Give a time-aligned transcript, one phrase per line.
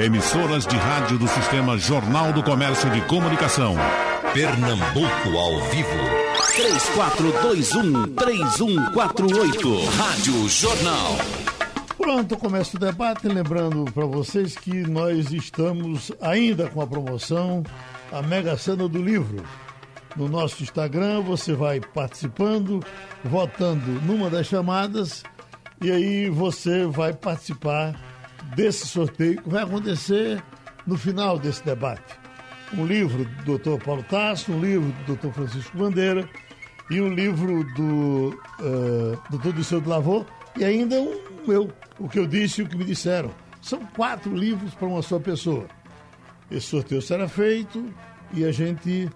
[0.00, 3.74] Emissoras de rádio do Sistema Jornal do Comércio de Comunicação.
[4.32, 5.88] Pernambuco ao vivo.
[8.14, 9.84] 3421-3148.
[9.96, 11.16] Rádio Jornal.
[11.96, 13.26] Pronto, começa o debate.
[13.26, 17.64] Lembrando para vocês que nós estamos ainda com a promoção
[18.12, 19.42] A Mega Sena do Livro.
[20.14, 22.84] No nosso Instagram, você vai participando,
[23.24, 25.24] votando numa das chamadas,
[25.82, 28.07] e aí você vai participar
[28.54, 30.42] desse sorteio que vai acontecer
[30.86, 32.18] no final desse debate.
[32.76, 33.82] Um livro do Dr.
[33.82, 35.32] Paulo Tasso, um livro do Dr.
[35.32, 36.28] Francisco Bandeira
[36.90, 39.52] e um livro do uh, Dr.
[39.54, 40.24] Disseu de Lavô
[40.56, 43.30] e ainda um meu, o que eu disse e o que me disseram.
[43.62, 45.66] São quatro livros para uma só pessoa.
[46.50, 47.92] Esse sorteio será feito
[48.32, 49.08] e a gente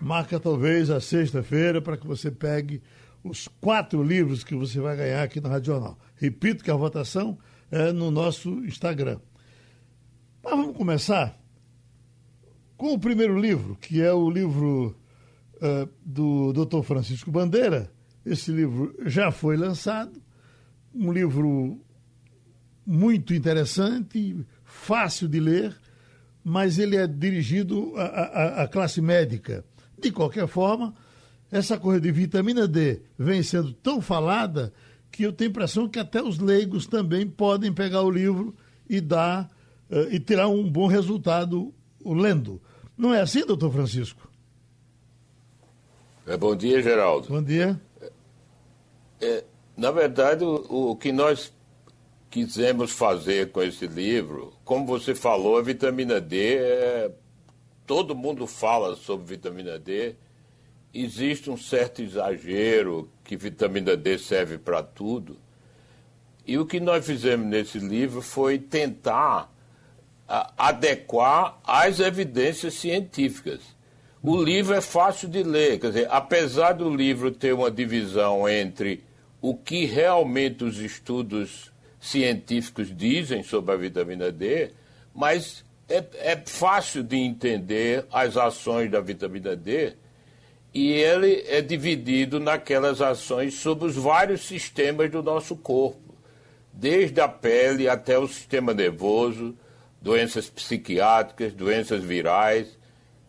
[0.00, 2.82] marca talvez a sexta-feira para que você pegue
[3.22, 5.98] os quatro livros que você vai ganhar aqui no Jornal.
[6.16, 7.38] Repito que a votação
[7.74, 9.18] é, no nosso Instagram.
[10.44, 11.36] Mas vamos começar
[12.76, 14.96] com o primeiro livro, que é o livro
[15.56, 16.82] uh, do Dr.
[16.82, 17.90] Francisco Bandeira.
[18.24, 20.22] Esse livro já foi lançado,
[20.94, 21.80] um livro
[22.86, 25.76] muito interessante, fácil de ler,
[26.44, 29.64] mas ele é dirigido à, classe médica.
[29.98, 30.94] De qualquer forma,
[31.50, 34.72] essa coisa de vitamina D vem sendo tão falada
[35.14, 38.54] que eu tenho a impressão que até os leigos também podem pegar o livro
[38.88, 39.48] e dar
[39.90, 41.72] uh, e tirar um bom resultado
[42.04, 42.60] lendo.
[42.96, 44.28] Não é assim, doutor Francisco?
[46.26, 47.28] É, bom dia, Geraldo.
[47.28, 47.80] Bom dia.
[49.20, 49.44] É,
[49.76, 51.52] na verdade, o, o que nós
[52.30, 57.12] quisemos fazer com esse livro, como você falou, a vitamina D, é,
[57.86, 60.16] todo mundo fala sobre vitamina D,
[60.94, 65.36] existe um certo exagero que vitamina D serve para tudo.
[66.46, 69.52] E o que nós fizemos nesse livro foi tentar
[70.56, 73.60] adequar às evidências científicas.
[74.22, 79.04] O livro é fácil de ler, quer dizer, apesar do livro ter uma divisão entre
[79.40, 84.70] o que realmente os estudos científicos dizem sobre a vitamina D,
[85.14, 86.02] mas é,
[86.32, 89.94] é fácil de entender as ações da vitamina D
[90.74, 96.16] e ele é dividido naquelas ações sobre os vários sistemas do nosso corpo,
[96.72, 99.56] desde a pele até o sistema nervoso,
[100.02, 102.76] doenças psiquiátricas, doenças virais.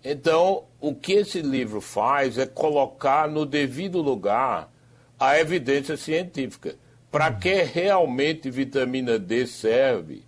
[0.04, 4.74] Então, o que esse livro faz é colocar no devido lugar
[5.20, 6.76] a evidência científica.
[7.12, 10.24] Para que realmente vitamina D serve?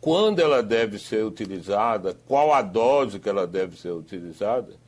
[0.00, 2.14] Quando ela deve ser utilizada?
[2.26, 4.83] Qual a dose que ela deve ser utilizada?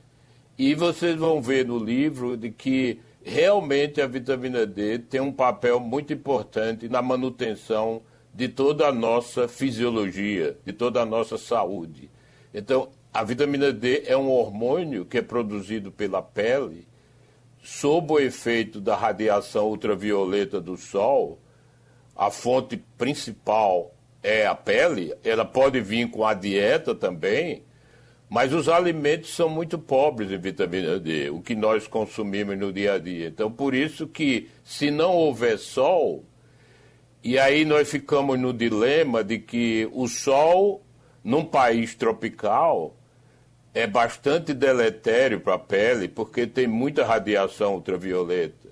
[0.59, 5.79] E vocês vão ver no livro de que realmente a vitamina D tem um papel
[5.79, 8.01] muito importante na manutenção
[8.33, 12.11] de toda a nossa fisiologia, de toda a nossa saúde.
[12.55, 16.87] Então, a vitamina D é um hormônio que é produzido pela pele
[17.63, 21.39] sob o efeito da radiação ultravioleta do sol.
[22.15, 23.93] A fonte principal
[24.23, 27.63] é a pele, ela pode vir com a dieta também,
[28.29, 32.95] mas os alimentos são muito pobres em vitamina D, o que nós consumimos no dia
[32.95, 33.29] a dia.
[33.29, 36.25] Então, por isso que, se não houver sol,
[37.23, 40.83] e aí nós ficamos no dilema de que o sol,
[41.23, 42.97] num país tropical,
[43.73, 48.69] é bastante deletério para a pele, porque tem muita radiação ultravioleta.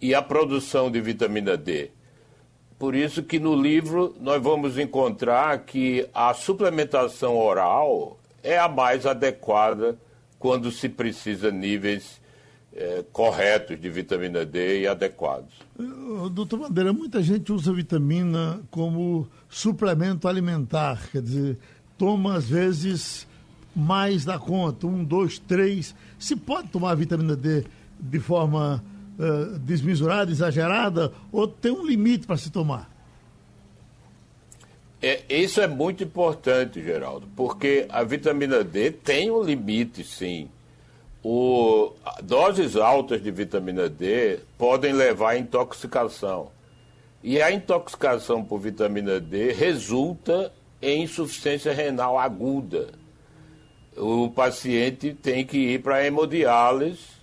[0.00, 1.90] E a produção de vitamina D.
[2.78, 9.06] Por isso que no livro nós vamos encontrar que a suplementação oral é a mais
[9.06, 9.96] adequada
[10.38, 12.20] quando se precisa níveis
[12.74, 15.54] é, corretos de vitamina D e adequados.
[16.32, 21.58] Doutor Bandeira, muita gente usa vitamina como suplemento alimentar, quer dizer,
[21.96, 23.26] toma às vezes
[23.74, 25.94] mais da conta, um, dois, três.
[26.18, 27.64] Se pode tomar vitamina D
[27.98, 28.82] de forma
[29.18, 32.91] uh, desmesurada, exagerada, ou tem um limite para se tomar?
[35.02, 40.48] É, isso é muito importante, Geraldo, porque a vitamina D tem um limite, sim.
[41.24, 41.92] O,
[42.22, 46.50] doses altas de vitamina D podem levar à intoxicação.
[47.20, 52.90] E a intoxicação por vitamina D resulta em insuficiência renal aguda.
[53.96, 57.22] O paciente tem que ir para hemodiálise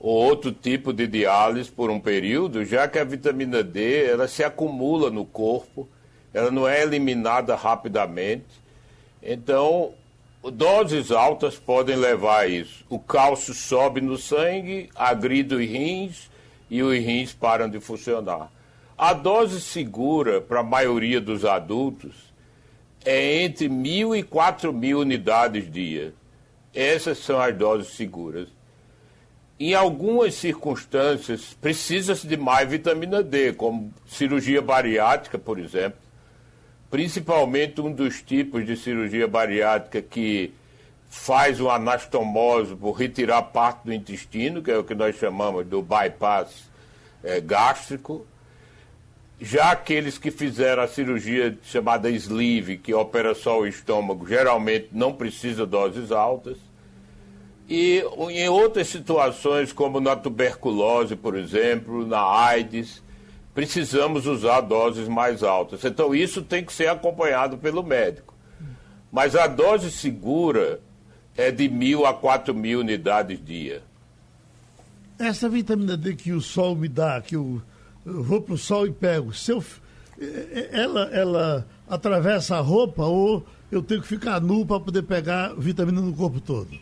[0.00, 4.42] ou outro tipo de diálise por um período, já que a vitamina D ela se
[4.42, 5.88] acumula no corpo
[6.36, 8.44] ela não é eliminada rapidamente.
[9.22, 9.94] Então,
[10.42, 12.84] doses altas podem levar a isso.
[12.90, 16.30] O cálcio sobe no sangue, agride os rins
[16.68, 18.52] e os rins param de funcionar.
[18.98, 22.14] A dose segura para a maioria dos adultos
[23.02, 26.12] é entre mil e quatro mil unidades dia.
[26.74, 28.48] Essas são as doses seguras.
[29.58, 36.05] Em algumas circunstâncias, precisa-se de mais vitamina D, como cirurgia bariátrica, por exemplo.
[36.90, 40.52] Principalmente um dos tipos de cirurgia bariátrica que
[41.08, 45.82] faz o anastomose por retirar parte do intestino, que é o que nós chamamos do
[45.82, 46.70] bypass
[47.24, 48.26] é, gástrico.
[49.40, 55.12] Já aqueles que fizeram a cirurgia chamada sleeve, que opera só o estômago, geralmente não
[55.12, 56.56] precisa doses altas.
[57.68, 63.02] E em outras situações, como na tuberculose, por exemplo, na AIDS,
[63.56, 65.82] precisamos usar doses mais altas.
[65.82, 68.34] Então, isso tem que ser acompanhado pelo médico.
[69.10, 70.78] Mas a dose segura
[71.34, 73.82] é de mil a quatro mil unidades dia.
[75.18, 77.62] Essa vitamina D que o sol me dá, que eu,
[78.04, 79.64] eu vou para o sol e pego, se eu,
[80.70, 83.42] ela, ela atravessa a roupa ou
[83.72, 86.78] eu tenho que ficar nu para poder pegar vitamina no corpo todo?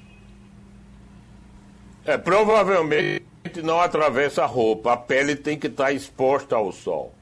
[2.05, 7.15] É, provavelmente não atravessa a roupa, a pele tem que estar exposta ao sol.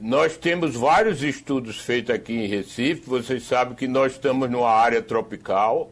[0.00, 5.02] Nós temos vários estudos feitos aqui em Recife, vocês sabem que nós estamos numa área
[5.02, 5.90] tropical.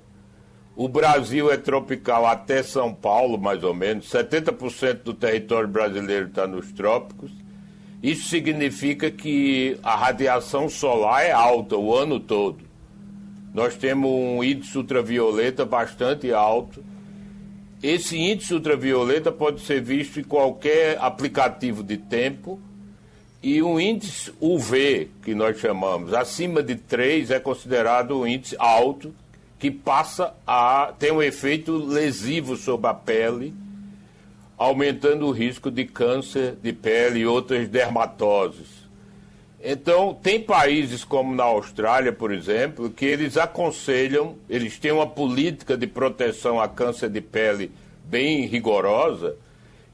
[0.76, 4.10] O Brasil é tropical até São Paulo, mais ou menos.
[4.10, 7.30] 70% do território brasileiro está nos trópicos.
[8.02, 12.60] Isso significa que a radiação solar é alta o ano todo.
[13.52, 16.82] Nós temos um índice ultravioleta bastante alto
[17.82, 22.60] esse índice ultravioleta pode ser visto em qualquer aplicativo de tempo
[23.42, 29.14] e o índice UV, que nós chamamos, acima de 3 é considerado um índice alto,
[29.58, 33.54] que passa a ter um efeito lesivo sobre a pele,
[34.58, 38.79] aumentando o risco de câncer de pele e outras dermatoses.
[39.62, 45.76] Então, tem países como na Austrália, por exemplo, que eles aconselham, eles têm uma política
[45.76, 47.70] de proteção a câncer de pele
[48.04, 49.36] bem rigorosa,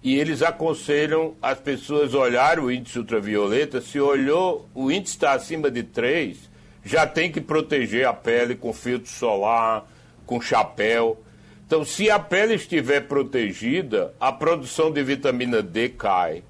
[0.04, 5.68] e eles aconselham as pessoas olhar o índice ultravioleta, se olhou, o índice está acima
[5.68, 6.48] de 3,
[6.84, 9.84] já tem que proteger a pele com filtro solar,
[10.24, 11.20] com chapéu.
[11.66, 16.44] Então, se a pele estiver protegida, a produção de vitamina D cai.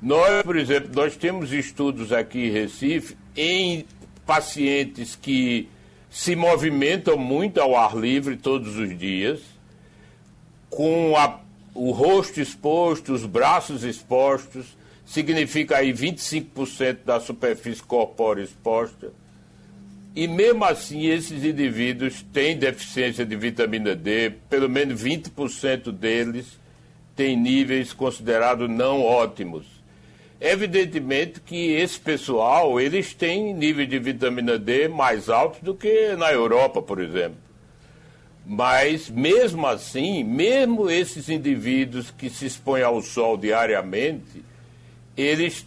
[0.00, 3.84] Nós, por exemplo, nós temos estudos aqui em Recife em
[4.24, 5.68] pacientes que
[6.10, 9.40] se movimentam muito ao ar livre todos os dias,
[10.70, 11.40] com a,
[11.74, 19.12] o rosto exposto, os braços expostos, significa aí 25% da superfície corpórea exposta.
[20.14, 26.58] E mesmo assim, esses indivíduos têm deficiência de vitamina D, pelo menos 20% deles
[27.14, 29.77] têm níveis considerados não ótimos.
[30.40, 36.32] Evidentemente que esse pessoal, eles têm nível de vitamina D mais alto do que na
[36.32, 37.38] Europa, por exemplo.
[38.46, 44.42] Mas, mesmo assim, mesmo esses indivíduos que se expõem ao sol diariamente,
[45.16, 45.66] eles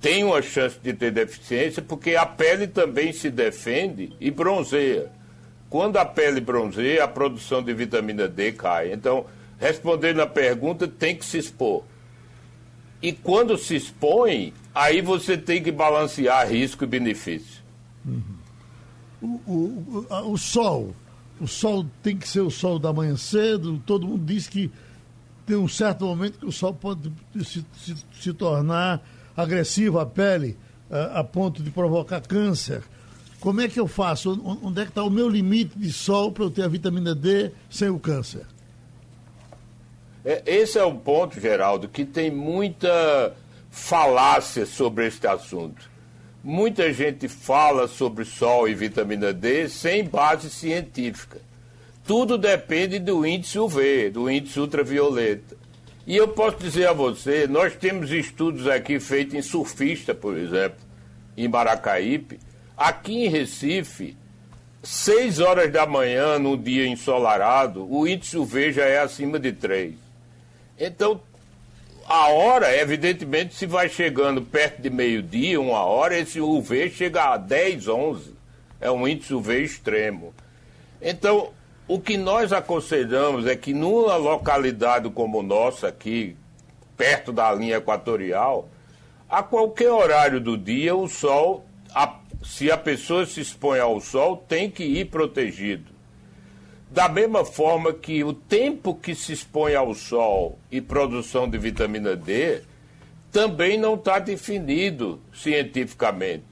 [0.00, 5.08] têm uma chance de ter deficiência, porque a pele também se defende e bronzeia.
[5.70, 8.92] Quando a pele bronzeia, a produção de vitamina D cai.
[8.92, 9.24] Então,
[9.58, 11.84] respondendo à pergunta, tem que se expor.
[13.02, 17.62] E quando se expõe, aí você tem que balancear risco e benefício.
[18.04, 18.22] Uhum.
[19.22, 20.94] O, o, o, o, sol,
[21.40, 23.82] o sol tem que ser o sol da manhã cedo.
[23.86, 24.70] Todo mundo diz que
[25.46, 27.10] tem um certo momento que o sol pode
[27.42, 29.02] se, se, se tornar
[29.36, 30.56] agressivo à pele,
[30.90, 32.82] a, a ponto de provocar câncer.
[33.40, 34.38] Como é que eu faço?
[34.62, 37.50] Onde é que está o meu limite de sol para eu ter a vitamina D
[37.70, 38.46] sem o câncer?
[40.24, 43.34] É, esse é o ponto, Geraldo, que tem muita
[43.70, 45.88] falácia sobre este assunto.
[46.42, 51.38] Muita gente fala sobre sol e vitamina D sem base científica.
[52.06, 55.56] Tudo depende do índice UV, do índice ultravioleta.
[56.06, 60.80] E eu posso dizer a você, nós temos estudos aqui feitos em surfista, por exemplo,
[61.36, 62.40] em Maracaípe.
[62.76, 64.16] Aqui em Recife,
[64.82, 69.94] 6 horas da manhã, num dia ensolarado, o índice UV já é acima de 3.
[70.80, 71.20] Então,
[72.06, 77.36] a hora, evidentemente, se vai chegando perto de meio-dia, uma hora, esse UV chega a
[77.36, 78.34] 10, 11.
[78.80, 80.34] É um índice UV extremo.
[81.02, 81.50] Então,
[81.86, 86.34] o que nós aconselhamos é que numa localidade como nossa aqui,
[86.96, 88.70] perto da linha equatorial,
[89.28, 94.38] a qualquer horário do dia, o sol, a, se a pessoa se expõe ao sol,
[94.48, 95.89] tem que ir protegido.
[96.90, 102.16] Da mesma forma que o tempo que se expõe ao sol e produção de vitamina
[102.16, 102.62] D
[103.30, 106.42] também não está definido cientificamente.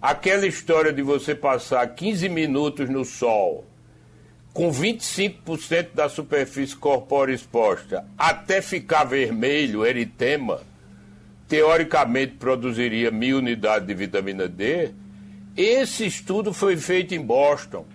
[0.00, 3.64] Aquela história de você passar 15 minutos no sol,
[4.52, 10.60] com 25% da superfície corpórea exposta, até ficar vermelho, eritema,
[11.48, 14.90] teoricamente produziria mil unidades de vitamina D.
[15.56, 17.86] Esse estudo foi feito em Boston,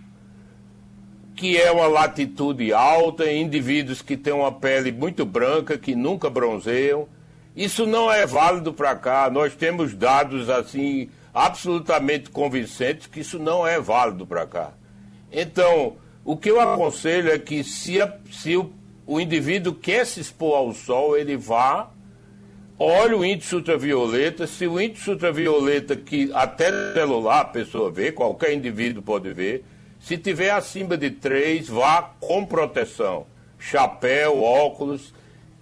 [1.36, 7.08] que é uma latitude alta, indivíduos que têm uma pele muito branca, que nunca bronzeiam.
[7.56, 9.30] Isso não é válido para cá.
[9.32, 14.74] Nós temos dados assim absolutamente convincentes que isso não é válido para cá.
[15.32, 18.72] Então, o que eu aconselho é que se, a, se o,
[19.06, 21.90] o indivíduo quer se expor ao sol, ele vá,
[22.78, 24.46] olhe o índice ultravioleta.
[24.46, 29.66] Se o índice ultravioleta, que até celular a pessoa vê, qualquer indivíduo pode ver,
[30.04, 33.26] se tiver acima de 3, vá com proteção.
[33.58, 35.14] Chapéu, óculos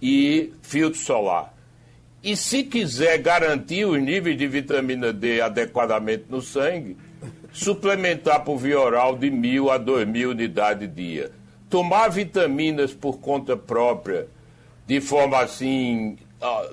[0.02, 1.54] e filtro solar.
[2.24, 6.96] E se quiser garantir os níveis de vitamina D adequadamente no sangue,
[7.52, 11.30] suplementar por via oral de mil a dois mil unidades dia.
[11.70, 14.26] Tomar vitaminas por conta própria,
[14.88, 16.18] de forma assim,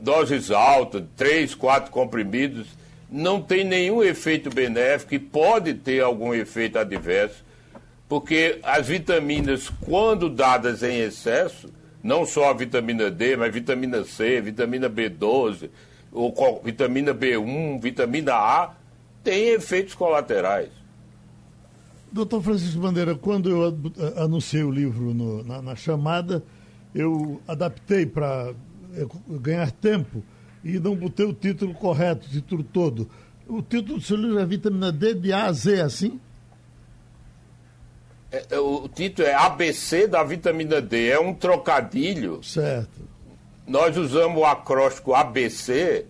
[0.02, 2.66] doses altas, três, quatro comprimidos,
[3.12, 7.48] não tem nenhum efeito benéfico e pode ter algum efeito adverso,
[8.10, 11.70] porque as vitaminas, quando dadas em excesso,
[12.04, 15.70] não só a vitamina D, mas vitamina C, vitamina B12,
[16.12, 18.74] ou vitamina B1, vitamina A,
[19.24, 20.70] tem efeitos colaterais.
[22.12, 23.78] Doutor Francisco Bandeira, quando eu
[24.18, 26.44] anunciei o livro no, na, na, chamada,
[26.96, 28.56] eu adaptei para
[29.39, 30.24] ganhar tempo
[30.63, 33.08] e não botei o título correto, o título todo.
[33.48, 36.20] O título do seu livro é Vitamina D de A a Z, assim?
[38.32, 41.10] É, é o título é ABC da vitamina D.
[41.10, 42.44] É um trocadilho.
[42.44, 43.08] Certo.
[43.68, 46.06] Nós usamos o acróstico ABC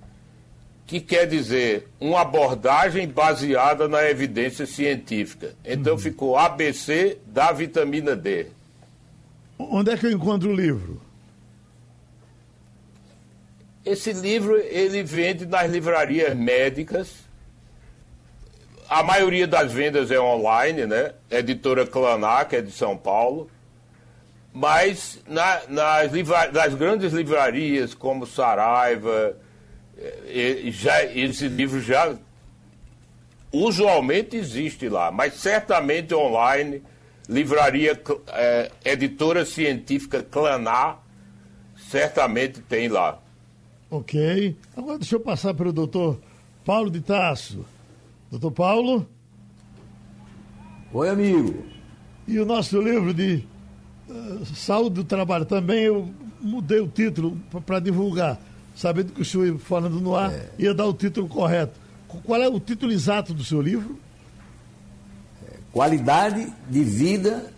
[0.90, 5.54] que quer dizer uma abordagem baseada na evidência científica.
[5.64, 6.00] Então uhum.
[6.00, 8.48] ficou ABC da vitamina D.
[9.60, 11.00] Onde é que eu encontro o livro?
[13.86, 17.28] Esse livro ele vende nas livrarias médicas.
[18.89, 21.13] A maioria das vendas é online, né?
[21.29, 23.50] Editora Clanar, que é de São Paulo.
[24.51, 26.12] Mas na, nas,
[26.51, 29.38] nas grandes livrarias como Saraiva,
[30.27, 32.15] é, já, esse livro já
[33.51, 36.81] usualmente existe lá, mas certamente online,
[37.27, 41.03] livraria, é, editora científica Clanar,
[41.89, 43.19] certamente tem lá.
[43.91, 44.55] Ok.
[44.75, 46.19] Agora deixa eu passar para o doutor
[46.65, 47.65] Paulo de Tasso.
[48.31, 49.07] Doutor Paulo?
[50.93, 51.63] Oi, amigo.
[52.27, 53.43] E o nosso livro de
[54.07, 56.09] uh, saúde do trabalho também, eu
[56.41, 58.39] mudei o título para divulgar
[58.79, 60.50] sabendo que o senhor, falando no ar, é.
[60.57, 61.77] ia dar o título correto.
[62.24, 64.00] Qual é o título exato do seu livro?
[65.45, 67.51] É, qualidade de vida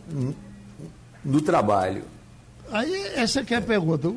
[1.23, 2.03] no trabalho.
[2.71, 4.11] Aí, essa é a pergunta.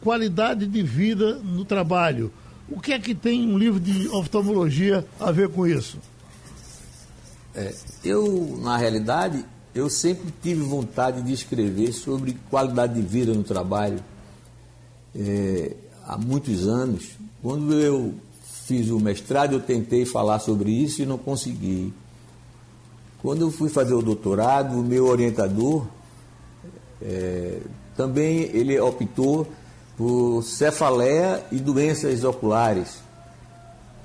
[0.00, 2.32] Qualidade de vida no trabalho.
[2.68, 5.98] O que é que tem um livro de oftalmologia a ver com isso?
[7.54, 9.44] É, eu, na realidade,
[9.74, 14.00] eu sempre tive vontade de escrever sobre qualidade de vida no trabalho.
[15.14, 17.10] É, há muitos anos.
[17.40, 18.14] Quando eu
[18.66, 21.92] fiz o mestrado, eu tentei falar sobre isso e não consegui.
[23.22, 25.86] Quando eu fui fazer o doutorado, o meu orientador
[27.00, 27.60] é,
[27.96, 29.46] também ele optou
[29.96, 32.98] por cefaleia e doenças oculares.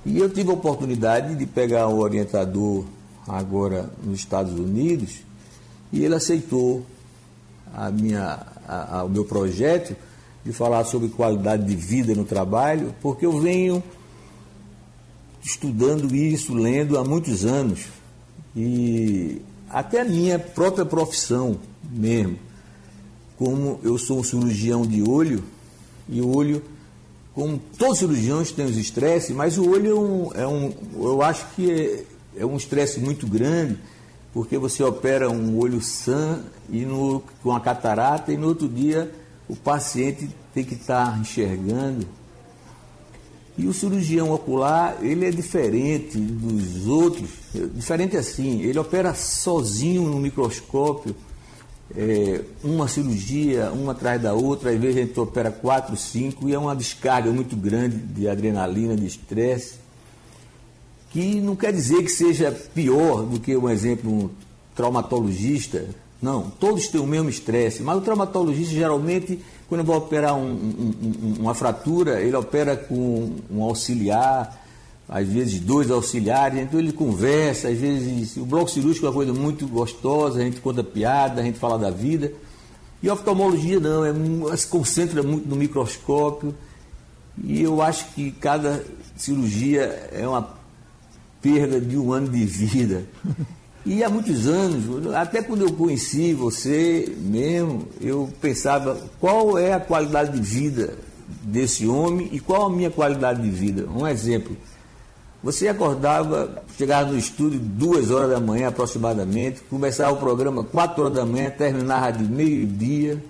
[0.05, 2.85] E eu tive a oportunidade de pegar um orientador
[3.27, 5.19] agora nos Estados Unidos
[5.91, 6.85] e ele aceitou
[7.73, 9.95] a minha, a, a, o meu projeto
[10.43, 13.83] de falar sobre qualidade de vida no trabalho, porque eu venho
[15.43, 17.85] estudando isso, lendo há muitos anos.
[18.55, 21.57] E até a minha própria profissão
[21.89, 22.37] mesmo.
[23.37, 25.43] Como eu sou um cirurgião de olho,
[26.11, 26.61] e o olho,
[27.33, 31.21] como todos os cirurgiões têm os estresses, mas o olho é um, é um eu
[31.21, 33.77] acho que é, é um estresse muito grande,
[34.33, 39.09] porque você opera um olho sã e no, com a catarata e no outro dia
[39.47, 42.05] o paciente tem que estar enxergando.
[43.57, 47.29] E o cirurgião ocular, ele é diferente dos outros,
[47.73, 51.15] diferente assim, ele opera sozinho no microscópio,
[51.95, 56.53] é, uma cirurgia, uma atrás da outra, às vezes a gente opera quatro, cinco, e
[56.53, 59.75] é uma descarga muito grande de adrenalina, de estresse,
[61.09, 64.29] que não quer dizer que seja pior do que, um exemplo, um
[64.75, 65.85] traumatologista,
[66.21, 70.93] não, todos têm o mesmo estresse, mas o traumatologista geralmente, quando vai operar um, um,
[71.03, 74.60] um, uma fratura, ele opera com um auxiliar,
[75.11, 79.33] às vezes dois auxiliares, então ele conversa, às vezes o bloco cirúrgico é uma coisa
[79.33, 82.31] muito gostosa, a gente conta piada, a gente fala da vida.
[83.03, 84.05] E a oftalmologia não,
[84.49, 86.55] é, se concentra muito no microscópio.
[87.43, 88.85] E eu acho que cada
[89.17, 89.81] cirurgia
[90.13, 90.55] é uma
[91.41, 93.03] perda de um ano de vida.
[93.85, 99.79] E há muitos anos, até quando eu conheci você mesmo, eu pensava qual é a
[99.79, 100.93] qualidade de vida
[101.41, 103.89] desse homem e qual a minha qualidade de vida.
[103.89, 104.55] Um exemplo,
[105.43, 111.15] você acordava, chegava no estúdio duas horas da manhã aproximadamente, começava o programa quatro horas
[111.15, 113.23] da manhã, terminava de meio-dia,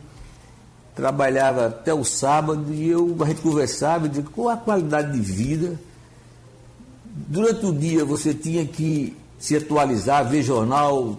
[0.94, 5.22] trabalhava até o sábado e eu, a gente conversava e dizia qual a qualidade de
[5.22, 5.80] vida.
[7.06, 11.18] Durante o dia você tinha que se atualizar, ver jornal,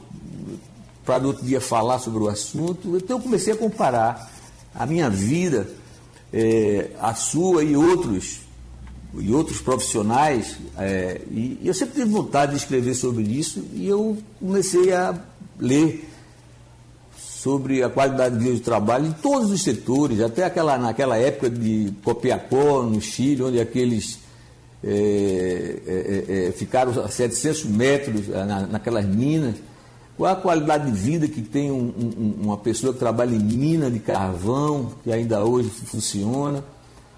[1.07, 2.97] para no outro dia falar sobre o assunto.
[2.99, 4.31] Então eu comecei a comparar
[4.75, 5.69] a minha vida,
[6.31, 8.41] é, a sua e outros
[9.15, 14.17] e outros profissionais, é, e, eu sempre tive vontade de escrever sobre isso, e eu
[14.41, 15.15] comecei a
[15.59, 16.09] ler
[17.43, 21.51] sobre a qualidade de vida do trabalho em todos os setores, até aquela, naquela época
[21.51, 24.21] de Copiapó, no Chile, onde aqueles
[24.83, 29.57] é, é, é ficaram a 700 metros na, naquelas minas.
[30.17, 33.91] Qual a qualidade de vida que tem um, um, uma pessoa que trabalha em mina
[33.91, 36.63] de carvão, que ainda hoje funciona?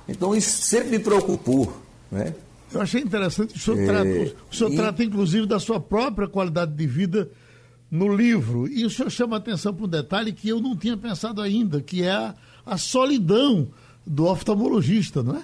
[0.08, 1.83] Então isso sempre me preocupou.
[2.10, 2.34] Né?
[2.72, 4.76] Eu achei interessante, o senhor, é, trata, o senhor e...
[4.76, 7.30] trata inclusive da sua própria qualidade de vida
[7.90, 8.66] no livro.
[8.66, 12.02] E o senhor chama atenção para um detalhe que eu não tinha pensado ainda, que
[12.02, 12.34] é a,
[12.66, 13.68] a solidão
[14.04, 15.42] do oftalmologista, não é?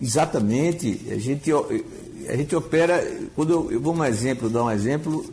[0.00, 1.00] Exatamente.
[1.10, 1.50] A gente,
[2.28, 3.02] a gente opera,
[3.34, 5.24] quando eu, eu vou um exemplo, dar um exemplo,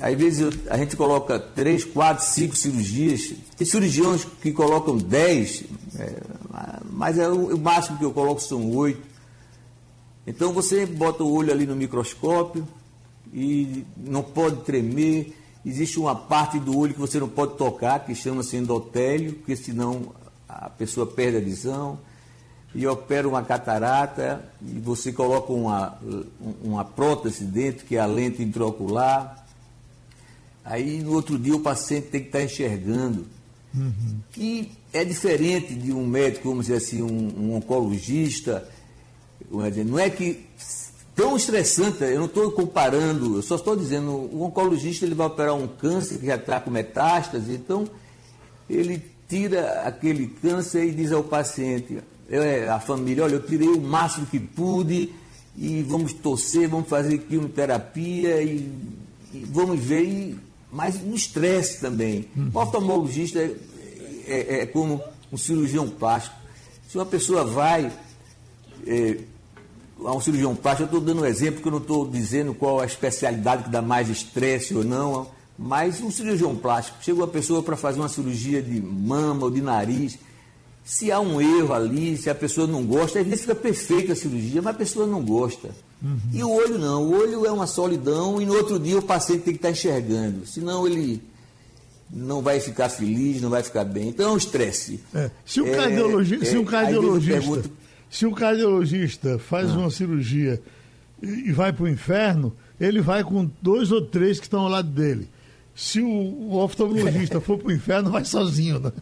[0.00, 3.34] às vezes a gente coloca três, quatro, cinco cirurgias.
[3.56, 5.64] Tem cirurgiões que colocam dez,
[5.98, 6.22] é,
[6.90, 9.02] mas é o, o, máximo que eu coloco são oito.
[10.26, 12.66] Então você bota o olho ali no microscópio
[13.32, 15.36] e não pode tremer.
[15.64, 20.12] Existe uma parte do olho que você não pode tocar, que chama-se endotélio, porque senão
[20.48, 21.98] a pessoa perde a visão.
[22.74, 25.98] E opera uma catarata e você coloca uma,
[26.62, 29.46] uma prótese dentro, que é a lente intraocular
[30.66, 33.24] Aí no outro dia o paciente tem que estar enxergando.
[33.76, 34.20] Uhum.
[34.36, 38.66] E é diferente de um médico, vamos dizer assim, um, um oncologista.
[39.50, 40.46] Não é que
[41.14, 45.54] tão estressante, eu não estou comparando, eu só estou dizendo, o oncologista ele vai operar
[45.54, 47.88] um câncer que já está com metástase, então
[48.68, 53.80] ele tira aquele câncer e diz ao paciente, é, a família, olha, eu tirei o
[53.80, 55.10] máximo que pude
[55.56, 58.70] e vamos torcer, vamos fazer quimioterapia e,
[59.32, 62.26] e vamos ver e mas no estresse também.
[62.36, 62.50] Uhum.
[62.52, 63.50] O oftalmologista
[64.26, 66.36] é, é, é, como um cirurgião plástico.
[66.88, 67.90] Se uma pessoa vai
[68.86, 69.18] é,
[70.04, 72.80] a um cirurgião plástico, eu estou dando um exemplo que eu não estou dizendo qual
[72.80, 77.62] a especialidade que dá mais estresse ou não, mas um cirurgião plástico, chega uma pessoa
[77.62, 80.18] para fazer uma cirurgia de mama ou de nariz,
[80.84, 84.16] se há um erro ali, se a pessoa não gosta, às vezes fica perfeita a
[84.16, 85.70] cirurgia, mas a pessoa não gosta.
[86.00, 86.18] Uhum.
[86.32, 89.42] E o olho não, o olho é uma solidão e no outro dia o paciente
[89.42, 91.22] tem que estar enxergando, senão ele
[92.10, 94.08] não vai ficar feliz, não vai ficar bem.
[94.08, 95.00] Então é um estresse.
[95.14, 95.30] É.
[95.44, 97.70] Se o cardiologista, é, se, um cardiologista pergunto...
[98.10, 99.78] se um cardiologista faz ah.
[99.78, 100.62] uma cirurgia
[101.22, 104.88] e vai para o inferno, ele vai com dois ou três que estão ao lado
[104.88, 105.28] dele.
[105.74, 108.92] Se o, o oftalmologista for para o inferno, vai sozinho, né?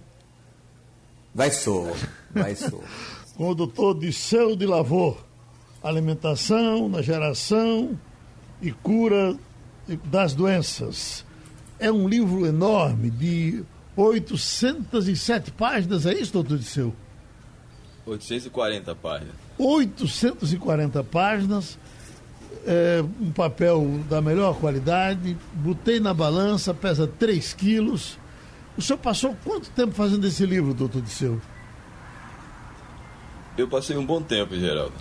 [1.34, 1.92] Vai só,
[2.32, 2.80] vai só.
[3.36, 5.18] com o doutor Disseu de Lavor
[5.84, 7.98] alimentação, na geração
[8.62, 9.36] e cura
[10.04, 11.23] das doenças.
[11.84, 13.62] É um livro enorme de
[13.94, 16.94] 807 páginas, é isso, doutor Disseu?
[18.06, 19.34] 840 páginas.
[19.58, 21.78] 840 páginas,
[22.66, 28.18] é, um papel da melhor qualidade, botei na balança, pesa 3 quilos.
[28.78, 31.38] O senhor passou quanto tempo fazendo esse livro, doutor Disseu?
[33.58, 34.94] Eu passei um bom tempo, Geraldo.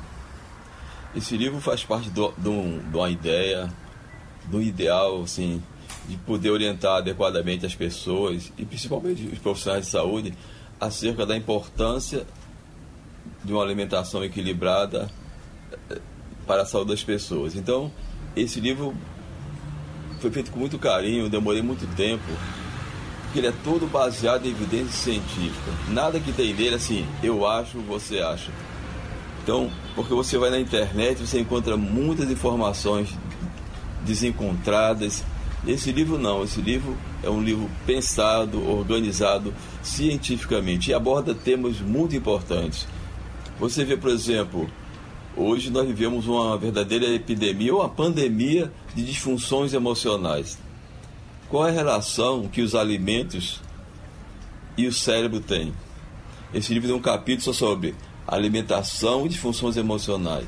[1.15, 3.71] Esse livro faz parte de uma ideia,
[4.47, 5.63] do ideal, assim,
[6.07, 10.33] de poder orientar adequadamente as pessoas e principalmente os profissionais de saúde
[10.79, 12.25] acerca da importância
[13.43, 15.09] de uma alimentação equilibrada
[15.89, 15.99] eh,
[16.45, 17.55] para a saúde das pessoas.
[17.55, 17.91] Então,
[18.35, 18.93] esse livro
[20.19, 22.23] foi feito com muito carinho, demorei muito tempo,
[23.23, 25.71] porque ele é todo baseado em evidência científica.
[25.89, 28.51] Nada que tem nele assim, eu acho, você acha.
[29.43, 33.09] Então, porque você vai na internet, você encontra muitas informações
[34.05, 35.23] desencontradas.
[35.65, 42.15] Esse livro não, esse livro é um livro pensado, organizado cientificamente e aborda temas muito
[42.15, 42.87] importantes.
[43.59, 44.69] Você vê, por exemplo,
[45.35, 50.59] Hoje nós vivemos uma verdadeira epidemia ou uma pandemia de disfunções emocionais.
[51.49, 53.59] Qual é a relação que os alimentos
[54.77, 55.73] e o cérebro têm?
[56.53, 57.95] Esse livro tem um capítulo só sobre
[58.27, 60.45] alimentação e disfunções emocionais.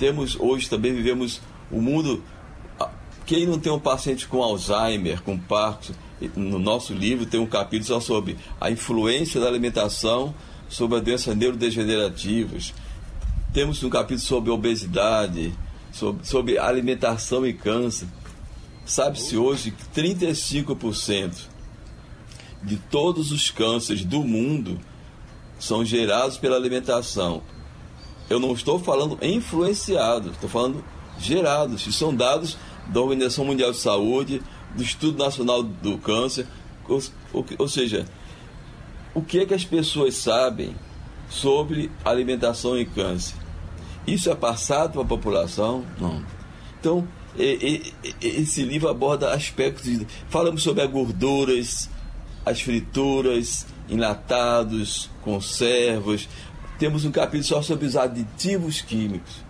[0.00, 2.20] Temos hoje também vivemos o um mundo
[3.28, 5.92] quem não tem um paciente com Alzheimer, com Parkinson,
[6.34, 10.34] no nosso livro tem um capítulo só sobre a influência da alimentação
[10.66, 12.72] sobre as doenças neurodegenerativas.
[13.52, 15.52] Temos um capítulo sobre obesidade,
[15.92, 18.08] sobre, sobre alimentação e câncer.
[18.86, 21.48] Sabe-se hoje que 35%
[22.62, 24.80] de todos os cânceres do mundo
[25.58, 27.42] são gerados pela alimentação.
[28.30, 30.82] Eu não estou falando influenciados, estou falando
[31.18, 32.56] gerados, e são dados
[32.88, 34.42] da Organização Mundial de Saúde,
[34.74, 36.46] do Estudo Nacional do Câncer,
[36.88, 38.06] ou, ou, ou seja,
[39.14, 40.74] o que é que as pessoas sabem
[41.28, 43.36] sobre alimentação e câncer?
[44.06, 45.84] Isso é passado para a população?
[46.00, 46.24] Não.
[46.80, 47.06] Então,
[48.20, 49.84] esse livro aborda aspectos.
[49.84, 51.90] De, falamos sobre as gorduras,
[52.44, 56.28] as frituras, enlatados, conservas.
[56.78, 59.44] Temos um capítulo só sobre os aditivos químicos.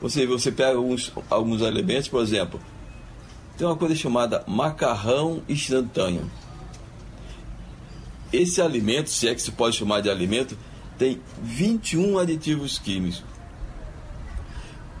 [0.00, 2.60] Você, você pega alguns, alguns elementos, por exemplo,
[3.58, 6.30] tem uma coisa chamada macarrão instantâneo.
[8.32, 10.56] Esse alimento, se é que se pode chamar de alimento,
[10.96, 13.24] tem 21 aditivos químicos.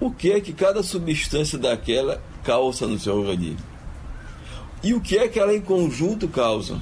[0.00, 3.64] O que é que cada substância daquela causa no seu organismo?
[4.82, 6.80] E o que é que ela em conjunto causa?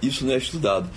[0.00, 0.88] Isso não é estudado.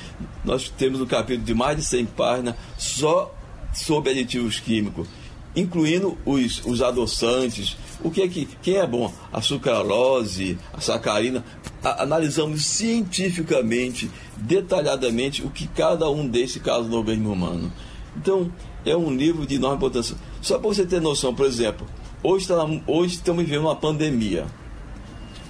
[0.44, 3.34] Nós temos um capítulo de mais de 100 páginas só
[3.74, 5.08] sobre aditivos químicos,
[5.56, 9.12] incluindo os, os adoçantes, o que é que quem é bom?
[9.32, 11.44] A sucralose, a sacarina.
[11.84, 17.72] A, analisamos cientificamente, detalhadamente, o que cada um desses causa no organismo humano.
[18.18, 18.52] Então,
[18.86, 20.16] é um livro de enorme importância.
[20.42, 21.88] Só para você ter noção, por exemplo,
[22.22, 22.56] hoje, tá,
[22.88, 24.46] hoje estamos vivendo uma pandemia.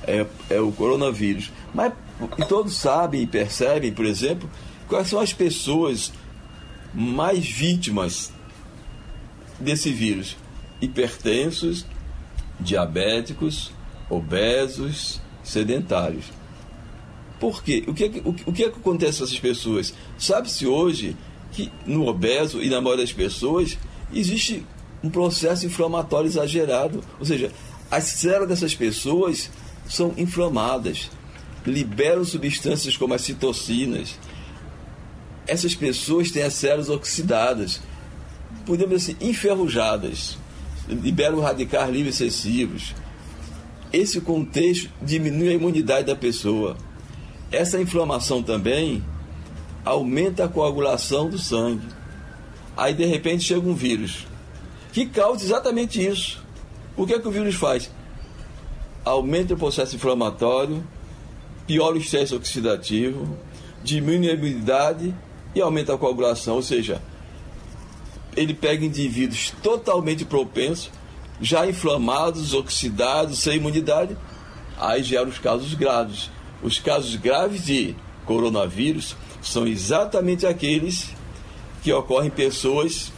[0.07, 1.51] É, é o coronavírus.
[1.73, 1.93] Mas
[2.47, 4.49] todos sabem e percebem, por exemplo,
[4.87, 6.13] quais são as pessoas
[6.93, 8.31] mais vítimas
[9.59, 10.37] desse vírus.
[10.81, 11.85] Hipertensos,
[12.59, 13.71] diabéticos,
[14.09, 16.25] obesos, sedentários.
[17.39, 17.83] Por quê?
[17.87, 19.93] O que, é o, o é que acontece com essas pessoas?
[20.17, 21.15] Sabe-se hoje
[21.51, 23.77] que no obeso e na maioria das pessoas
[24.13, 24.65] existe
[25.03, 27.03] um processo inflamatório exagerado.
[27.19, 27.51] Ou seja,
[27.91, 29.49] as células dessas pessoas
[29.87, 31.09] são inflamadas,
[31.65, 34.17] liberam substâncias como as citocinas.
[35.45, 37.81] Essas pessoas têm as células oxidadas,
[38.65, 40.37] podemos dizer assim, enferrujadas
[40.87, 42.93] liberam radicais livres excessivos.
[43.91, 46.75] Esse contexto diminui a imunidade da pessoa.
[47.51, 49.03] Essa inflamação também
[49.83, 51.87] aumenta a coagulação do sangue.
[52.75, 54.27] Aí de repente chega um vírus
[54.91, 56.41] que causa exatamente isso.
[56.95, 57.91] O que é que o vírus faz?
[59.03, 60.81] Aumenta o processo inflamatório,
[61.67, 63.37] piora o estresse oxidativo,
[63.83, 65.13] diminui a imunidade
[65.53, 67.01] e aumenta a coagulação, ou seja,
[68.35, 70.91] ele pega indivíduos totalmente propensos,
[71.41, 74.15] já inflamados, oxidados, sem imunidade,
[74.77, 76.29] aí gera os casos graves.
[76.61, 77.95] Os casos graves de
[78.25, 81.09] coronavírus são exatamente aqueles
[81.83, 83.11] que ocorrem em pessoas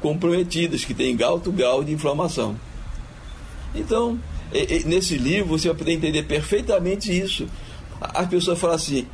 [0.00, 2.56] comprometidas, que têm alto grau de inflamação.
[3.74, 4.20] Então,
[4.84, 7.48] nesse livro você vai poder entender perfeitamente isso.
[8.00, 9.06] As pessoas falam assim: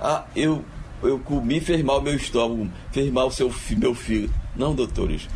[0.00, 0.64] ah, eu
[1.02, 4.32] eu comi, fez mal o meu estômago, fez mal o seu, meu filho.
[4.56, 5.28] Não, doutores.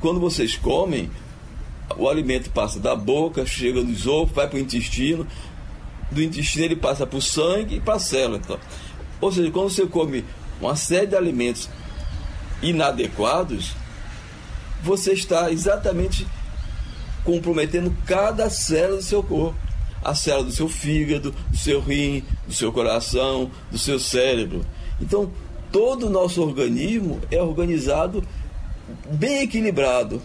[0.00, 1.10] Quando vocês comem,
[1.96, 5.26] o alimento passa da boca, chega no esôfago, vai para o intestino,
[6.10, 8.38] do intestino ele passa para o sangue e para a célula.
[8.38, 8.58] Então.
[9.20, 10.24] Ou seja, quando você come
[10.60, 11.68] uma série de alimentos
[12.62, 13.74] inadequados,
[14.82, 16.26] você está exatamente
[17.24, 19.69] comprometendo cada célula do seu corpo
[20.02, 24.64] a célula do seu fígado, do seu rim, do seu coração, do seu cérebro.
[25.00, 25.30] Então,
[25.70, 28.22] todo o nosso organismo é organizado
[29.12, 30.20] bem equilibrado.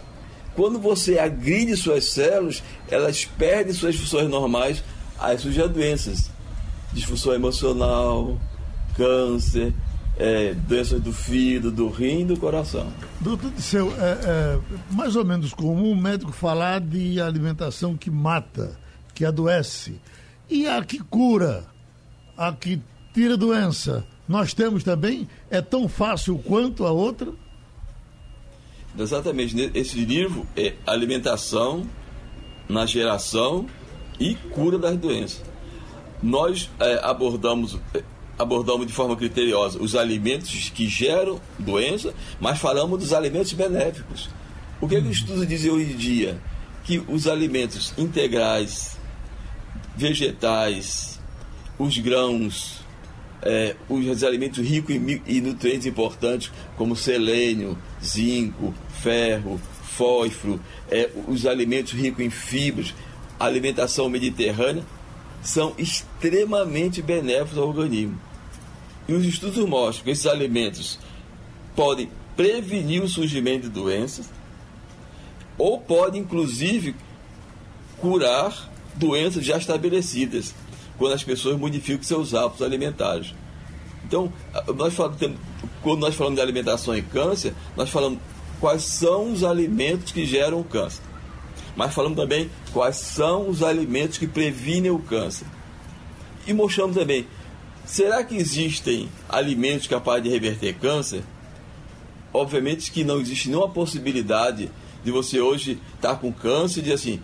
[0.54, 4.82] Quando você agride suas células, elas perdem suas funções normais,
[5.18, 6.30] aí surgem doenças.
[6.92, 8.38] Disfunção emocional,
[8.96, 9.74] câncer,
[10.18, 12.90] é, doenças do fígado, do rim e do coração.
[13.20, 14.58] Doutor Disseu, é, é
[14.90, 18.78] mais ou menos comum o médico falar de alimentação que mata
[19.16, 19.98] que adoece.
[20.48, 21.64] E a que cura,
[22.36, 22.80] a que
[23.12, 25.26] tira doença, nós temos também?
[25.50, 27.32] É tão fácil quanto a outra?
[28.96, 29.72] Exatamente.
[29.74, 31.88] Esse livro é alimentação
[32.68, 33.66] na geração
[34.20, 35.42] e cura das doenças.
[36.22, 38.02] Nós é, abordamos é,
[38.38, 44.28] abordamos de forma criteriosa os alimentos que geram doença, mas falamos dos alimentos benéficos.
[44.80, 46.40] O que, é que o estudo diz hoje em dia?
[46.84, 48.95] Que os alimentos integrais,
[49.96, 51.18] vegetais,
[51.78, 52.84] os grãos,
[53.42, 61.46] é, os alimentos ricos em, em nutrientes importantes, como selênio, zinco, ferro, fósforo, é, os
[61.46, 62.94] alimentos ricos em fibras,
[63.38, 64.84] alimentação mediterrânea,
[65.42, 68.20] são extremamente benéficos ao organismo.
[69.08, 70.98] E os estudos mostram que esses alimentos
[71.74, 74.28] podem prevenir o surgimento de doenças
[75.56, 76.94] ou podem, inclusive,
[77.98, 80.54] curar doenças já estabelecidas
[80.98, 83.34] quando as pessoas modificam seus hábitos alimentares.
[84.04, 84.32] Então,
[84.74, 85.18] nós falamos,
[85.82, 88.18] quando nós falamos de alimentação e câncer, nós falamos
[88.60, 91.02] quais são os alimentos que geram o câncer.
[91.76, 95.46] Mas falamos também quais são os alimentos que previnem o câncer.
[96.46, 97.26] E mostramos também,
[97.84, 101.22] será que existem alimentos capazes de reverter câncer?
[102.32, 104.70] Obviamente que não existe nenhuma possibilidade
[105.04, 107.20] de você hoje estar com câncer e dizer assim,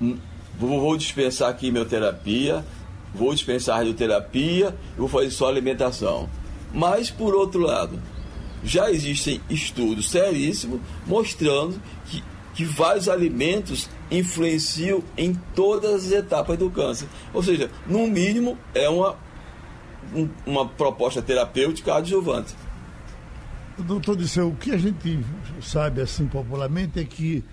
[0.00, 0.18] hum,
[0.58, 2.64] vou dispensar quimioterapia,
[3.14, 6.28] vou dispensar radioterapia vou fazer só alimentação.
[6.72, 8.00] Mas, por outro lado,
[8.64, 12.22] já existem estudos seríssimos mostrando que,
[12.54, 17.08] que vários alimentos influenciam em todas as etapas do câncer.
[17.32, 19.16] Ou seja, no mínimo, é uma,
[20.14, 22.54] um, uma proposta terapêutica adjuvante.
[23.78, 25.24] Doutor Disseu, o que a gente
[25.60, 27.44] sabe assim popularmente é que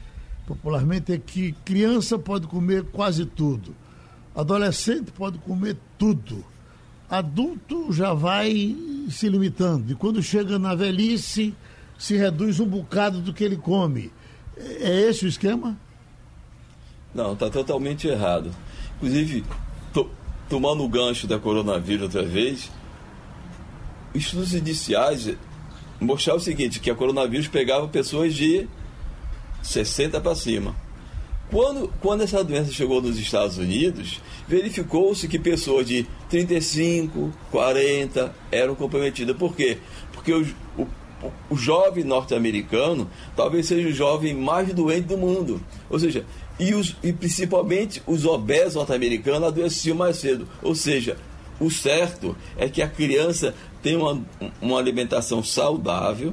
[0.52, 3.74] popularmente é que criança pode comer quase tudo.
[4.36, 6.44] Adolescente pode comer tudo.
[7.10, 8.76] Adulto já vai
[9.10, 9.92] se limitando.
[9.92, 11.54] E quando chega na velhice,
[11.98, 14.12] se reduz um bocado do que ele come.
[14.58, 15.78] É esse o esquema?
[17.14, 18.52] Não, está totalmente errado.
[18.98, 19.44] Inclusive,
[19.94, 20.10] to,
[20.50, 22.70] tomando o gancho da coronavírus outra vez,
[24.14, 25.34] estudos iniciais
[26.00, 28.68] mostraram o seguinte, que a coronavírus pegava pessoas de
[29.62, 30.76] 60 para cima.
[31.52, 38.74] Quando, quando essa doença chegou nos Estados Unidos, verificou-se que pessoas de 35, 40 eram
[38.74, 39.36] comprometidas.
[39.36, 39.78] Por quê?
[40.14, 40.48] Porque o,
[40.78, 40.88] o,
[41.50, 45.62] o jovem norte-americano talvez seja o jovem mais doente do mundo.
[45.90, 46.26] Ou seja,
[46.58, 50.48] e, os, e principalmente os obesos norte-americanos adoeciam mais cedo.
[50.62, 51.18] Ou seja,
[51.60, 54.22] o certo é que a criança tenha uma,
[54.62, 56.32] uma alimentação saudável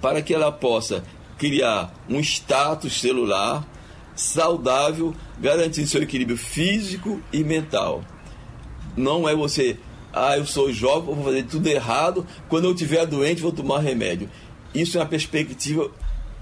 [0.00, 1.04] para que ela possa
[1.38, 3.66] criar um status celular
[4.14, 8.02] saudável, garantindo seu equilíbrio físico e mental.
[8.96, 9.78] Não é você,
[10.12, 14.28] ah, eu sou jovem, vou fazer tudo errado, quando eu estiver doente vou tomar remédio.
[14.74, 15.90] Isso é uma perspectiva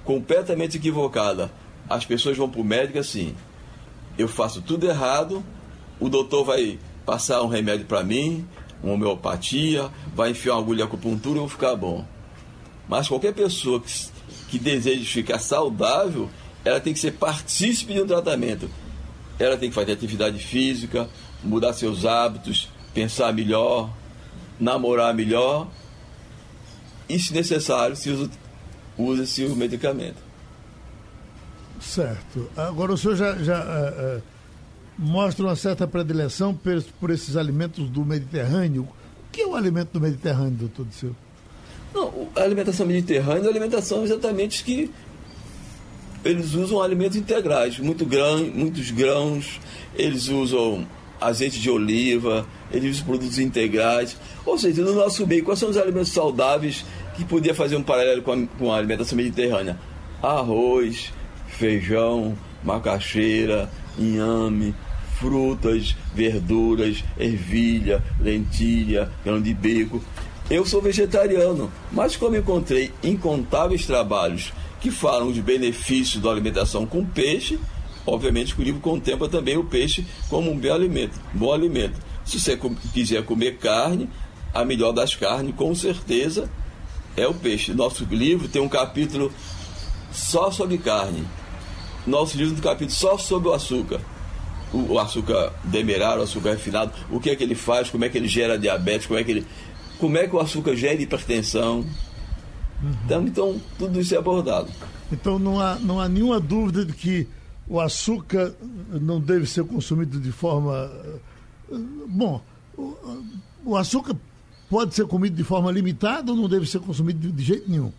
[0.05, 1.53] completamente equivocada.
[1.89, 3.35] As pessoas vão para o médico assim:
[4.17, 5.45] eu faço tudo errado,
[6.01, 8.47] o doutor vai passar um remédio para mim,
[8.83, 12.05] uma homeopatia, vai enfiar uma agulha acupuntura e eu vou ficar bom.
[12.89, 13.91] Mas qualquer pessoa que
[14.49, 16.29] que deseja ficar saudável,
[16.65, 18.69] ela tem que ser partícipe de um tratamento.
[19.39, 21.09] Ela tem que fazer atividade física,
[21.43, 23.91] mudar seus hábitos, pensar melhor,
[24.59, 25.69] namorar melhor
[27.09, 28.31] e, se necessário, se usa,
[28.97, 30.27] usa-se o medicamento.
[31.81, 32.51] Certo.
[32.57, 34.23] Agora o senhor já, já uh, uh,
[34.99, 38.85] mostra uma certa predileção por, por, esses alimentos do Mediterrâneo.
[38.85, 41.15] O que é o alimento do Mediterrâneo, doutor Disseu?
[41.97, 44.91] Não, a alimentação mediterrânea é a alimentação exatamente que
[46.23, 49.59] eles usam alimentos integrais, muito grão, muitos grãos,
[49.95, 50.87] eles usam
[51.19, 54.15] azeite de oliva, eles usam produtos integrais.
[54.45, 58.21] Ou seja, no nosso meio, quais são os alimentos saudáveis que podia fazer um paralelo
[58.21, 59.79] com a, com a alimentação mediterrânea?
[60.23, 61.15] Arroz,
[61.49, 64.75] feijão, macaxeira, inhame,
[65.19, 70.03] frutas, verduras, ervilha, lentilha, grão de bico.
[70.49, 77.05] Eu sou vegetariano, mas como encontrei incontáveis trabalhos que falam de benefícios da alimentação com
[77.05, 77.59] peixe,
[78.07, 81.21] obviamente que o livro contempla também o peixe como um bom alimento.
[81.33, 82.01] Bom alimento.
[82.25, 82.57] Se você
[82.95, 84.09] quiser comer carne,
[84.55, 86.49] a melhor das carnes, com certeza,
[87.17, 87.75] é o peixe.
[87.75, 89.33] Nosso livro tem um capítulo
[90.13, 91.27] só sobre carne.
[92.07, 94.01] Nosso livro tem um capítulo só sobre o açúcar.
[94.73, 98.19] O, açúcar demerara, o açúcar refinado, o que é que ele faz, como é que
[98.19, 99.47] ele gera diabetes, como é que ele
[99.99, 101.85] como é que o açúcar gera hipertensão.
[102.83, 102.95] Uhum.
[103.05, 104.71] Então, então, tudo isso é abordado.
[105.11, 107.27] Então, não há, não há nenhuma dúvida de que
[107.69, 108.55] o açúcar
[108.91, 110.91] não deve ser consumido de forma.
[112.09, 112.41] Bom,
[113.65, 114.17] o, açúcar
[114.69, 117.93] pode ser comido de forma limitada ou não deve ser consumido de, de jeito nenhum?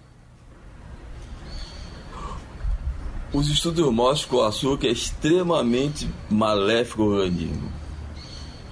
[3.33, 7.76] Os estudos mostram que o açúcar é extremamente maléfico ao organismo.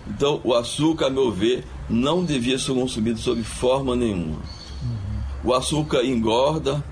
[0.08, 4.40] Então, o açúcar, a meu ver, não devia ser consumido sob forma nenhuma.
[5.44, 6.84] O açúcar engorda,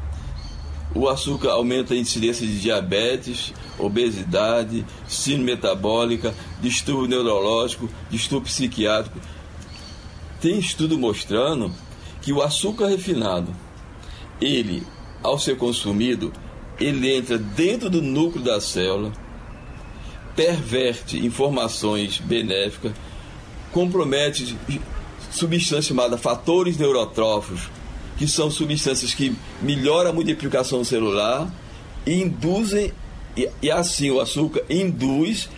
[0.95, 9.19] o açúcar aumenta a incidência de diabetes, obesidade, síndrome metabólica, distúrbio neurológico, distúrbio psiquiátrico.
[10.39, 11.71] Tem estudo mostrando
[12.21, 13.53] que o açúcar refinado,
[14.39, 14.83] ele,
[15.23, 16.31] ao ser consumido,
[16.79, 19.11] ele entra dentro do núcleo da célula,
[20.35, 22.93] perverte informações benéficas,
[23.71, 24.57] compromete
[25.31, 27.69] substâncias chamadas fatores neurotróficos,
[28.17, 31.51] que são substâncias que melhoram a multiplicação celular
[32.05, 32.91] e induzem,
[33.35, 35.49] e, e assim o açúcar induz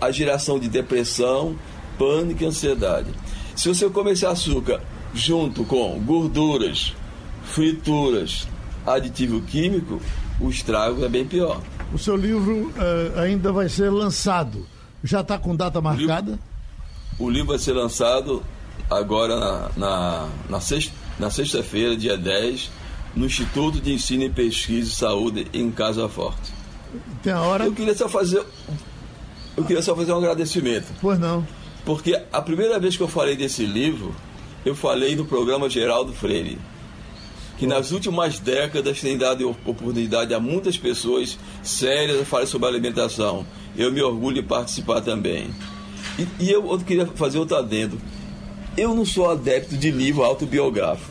[0.00, 1.56] a geração de depressão,
[1.98, 3.10] pânico e ansiedade.
[3.54, 4.82] Se você comer esse açúcar
[5.14, 6.94] junto com gorduras,
[7.44, 8.48] frituras,
[8.86, 10.00] aditivo químico,
[10.40, 11.60] o estrago é bem pior.
[11.92, 14.66] O seu livro uh, ainda vai ser lançado.
[15.02, 16.32] Já está com data marcada?
[16.32, 18.42] O livro, o livro, vai ser lançado
[18.88, 22.70] agora na, na, na sexta, na sexta-feira, dia 10,
[23.14, 26.52] no Instituto de Ensino e Pesquisa e Saúde em Casa Forte.
[27.22, 27.64] Tem a hora.
[27.64, 28.44] Eu queria só fazer.
[29.56, 30.86] Eu queria só fazer um agradecimento.
[31.00, 31.46] Pois não.
[31.84, 34.14] Porque a primeira vez que eu falei desse livro,
[34.64, 36.58] eu falei no programa Geraldo Freire
[37.60, 43.44] que nas últimas décadas tem dado oportunidade a muitas pessoas sérias a falar sobre alimentação.
[43.76, 45.50] Eu me orgulho de participar também.
[46.18, 48.00] E, e eu, eu, queria fazer outro adendo.
[48.78, 51.10] Eu não sou adepto de livro autobiográfico.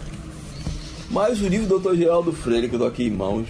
[1.11, 1.95] Mas o livro do Dr.
[1.95, 3.47] Geraldo Freire, que eu estou aqui em mãos,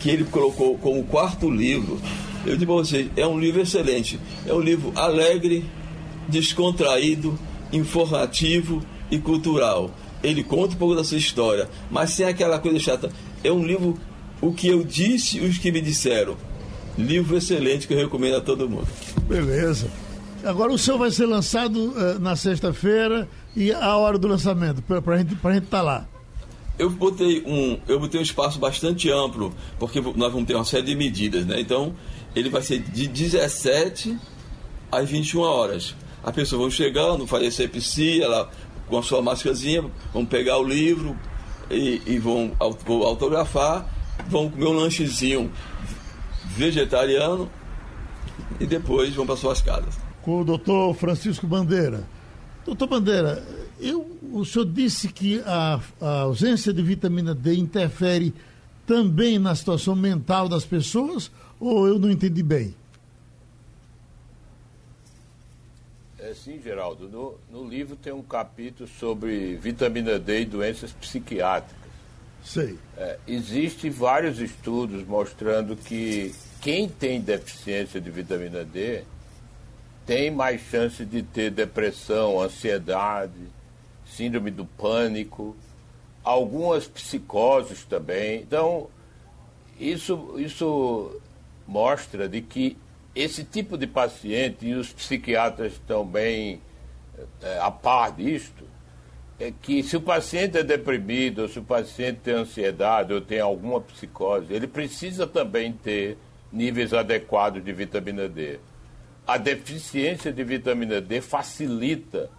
[0.00, 2.00] que ele colocou como quarto livro,
[2.46, 4.18] eu digo para vocês, é um livro excelente.
[4.46, 5.62] É um livro alegre,
[6.26, 7.38] descontraído,
[7.70, 9.90] informativo e cultural
[10.24, 13.10] ele conta um pouco da sua história, mas sem aquela coisa chata.
[13.42, 13.98] É um livro,
[14.40, 16.36] o que eu disse e os que me disseram.
[16.96, 18.88] Livro excelente que eu recomendo a todo mundo.
[19.28, 19.88] Beleza.
[20.44, 25.18] Agora o seu vai ser lançado uh, na sexta-feira e a hora do lançamento, para
[25.18, 26.08] gente, a gente estar tá lá.
[26.78, 30.86] Eu botei, um, eu botei um espaço bastante amplo, porque nós vamos ter uma série
[30.86, 31.60] de medidas, né?
[31.60, 31.94] Então,
[32.34, 34.18] ele vai ser de 17
[34.90, 35.94] às 21 horas.
[36.22, 38.50] As pessoas vão chegando, fazer sepsia, ela
[38.88, 41.16] com a sua máscarazinha, vão pegar o livro
[41.70, 43.86] e, e vão autografar,
[44.28, 45.50] vão comer um lanchezinho
[46.44, 47.50] vegetariano
[48.60, 49.98] e depois vão para suas casas.
[50.22, 52.04] Com o doutor Francisco Bandeira.
[52.64, 53.44] Doutor Bandeira,
[53.80, 58.34] eu, o senhor disse que a, a ausência de vitamina D interfere
[58.86, 62.74] também na situação mental das pessoas ou eu não entendi bem?
[66.34, 67.08] É sim, Geraldo.
[67.08, 71.78] No, no livro tem um capítulo sobre vitamina D e doenças psiquiátricas.
[72.42, 72.76] Sei.
[72.96, 79.04] É, Existem vários estudos mostrando que quem tem deficiência de vitamina D
[80.04, 83.48] tem mais chance de ter depressão, ansiedade,
[84.04, 85.54] síndrome do pânico,
[86.24, 88.40] algumas psicoses também.
[88.40, 88.90] Então,
[89.78, 91.20] isso, isso
[91.64, 92.76] mostra de que
[93.14, 96.60] esse tipo de paciente, e os psiquiatras estão bem
[97.42, 98.64] é, a par disto,
[99.38, 103.40] é que se o paciente é deprimido, ou se o paciente tem ansiedade ou tem
[103.40, 106.16] alguma psicose, ele precisa também ter
[106.52, 108.58] níveis adequados de vitamina D.
[109.26, 112.30] A deficiência de vitamina D facilita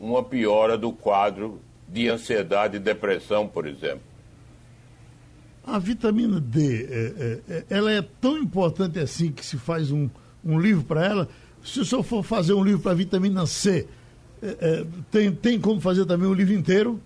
[0.00, 4.07] uma piora do quadro de ansiedade e depressão, por exemplo.
[5.64, 10.08] A vitamina D, é, é, é, ela é tão importante assim que se faz um,
[10.44, 11.28] um livro para ela.
[11.62, 13.86] Se o senhor for fazer um livro para vitamina C,
[14.42, 17.00] é, é, tem, tem como fazer também um livro inteiro?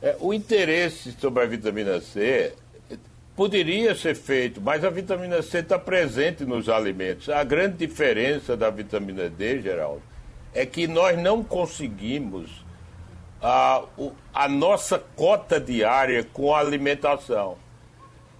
[0.00, 2.52] É, o interesse sobre a vitamina C
[3.34, 7.28] poderia ser feito, mas a vitamina C está presente nos alimentos.
[7.28, 10.02] A grande diferença da vitamina D, Geraldo,
[10.52, 12.63] é que nós não conseguimos
[13.46, 13.84] a,
[14.32, 17.58] a nossa cota diária com a alimentação.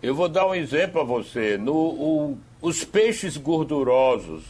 [0.03, 1.59] Eu vou dar um exemplo a você.
[1.59, 4.45] No, o, os peixes gordurosos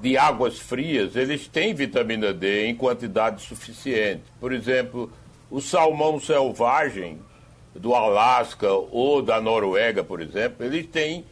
[0.00, 4.24] de águas frias, eles têm vitamina D em quantidade suficiente.
[4.40, 5.08] Por exemplo,
[5.48, 7.20] o salmão selvagem
[7.72, 11.24] do Alasca ou da Noruega, por exemplo, eles têm,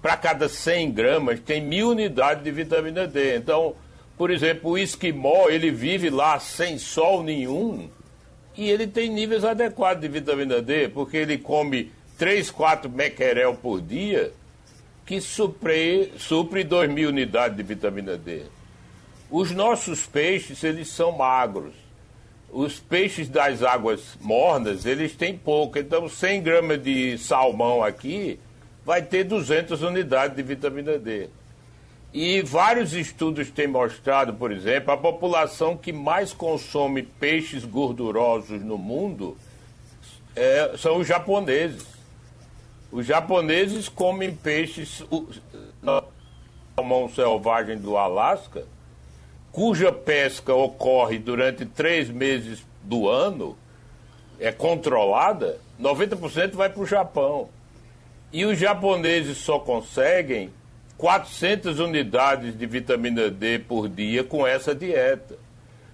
[0.00, 3.36] para cada 100 gramas, tem mil unidades de vitamina D.
[3.36, 3.76] Então,
[4.22, 7.88] por exemplo, o esquimó, ele vive lá sem sol nenhum
[8.56, 13.80] e ele tem níveis adequados de vitamina D, porque ele come 3, 4 mequerel por
[13.80, 14.32] dia,
[15.04, 18.42] que supre, supre 2 mil unidades de vitamina D.
[19.28, 21.74] Os nossos peixes, eles são magros.
[22.48, 25.80] Os peixes das águas mornas, eles têm pouco.
[25.80, 28.38] Então, 100 gramas de salmão aqui
[28.84, 31.28] vai ter 200 unidades de vitamina D.
[32.12, 38.76] E vários estudos têm mostrado, por exemplo, a população que mais consome peixes gordurosos no
[38.76, 39.34] mundo
[40.36, 41.86] é, são os japoneses.
[42.90, 45.02] Os japoneses comem peixes
[45.80, 46.02] na
[46.76, 48.66] salmão selvagem do Alasca,
[49.50, 53.56] cuja pesca ocorre durante três meses do ano,
[54.38, 57.48] é controlada, 90% vai para o Japão.
[58.30, 60.50] E os japoneses só conseguem
[61.02, 65.36] 400 unidades de vitamina D por dia com essa dieta.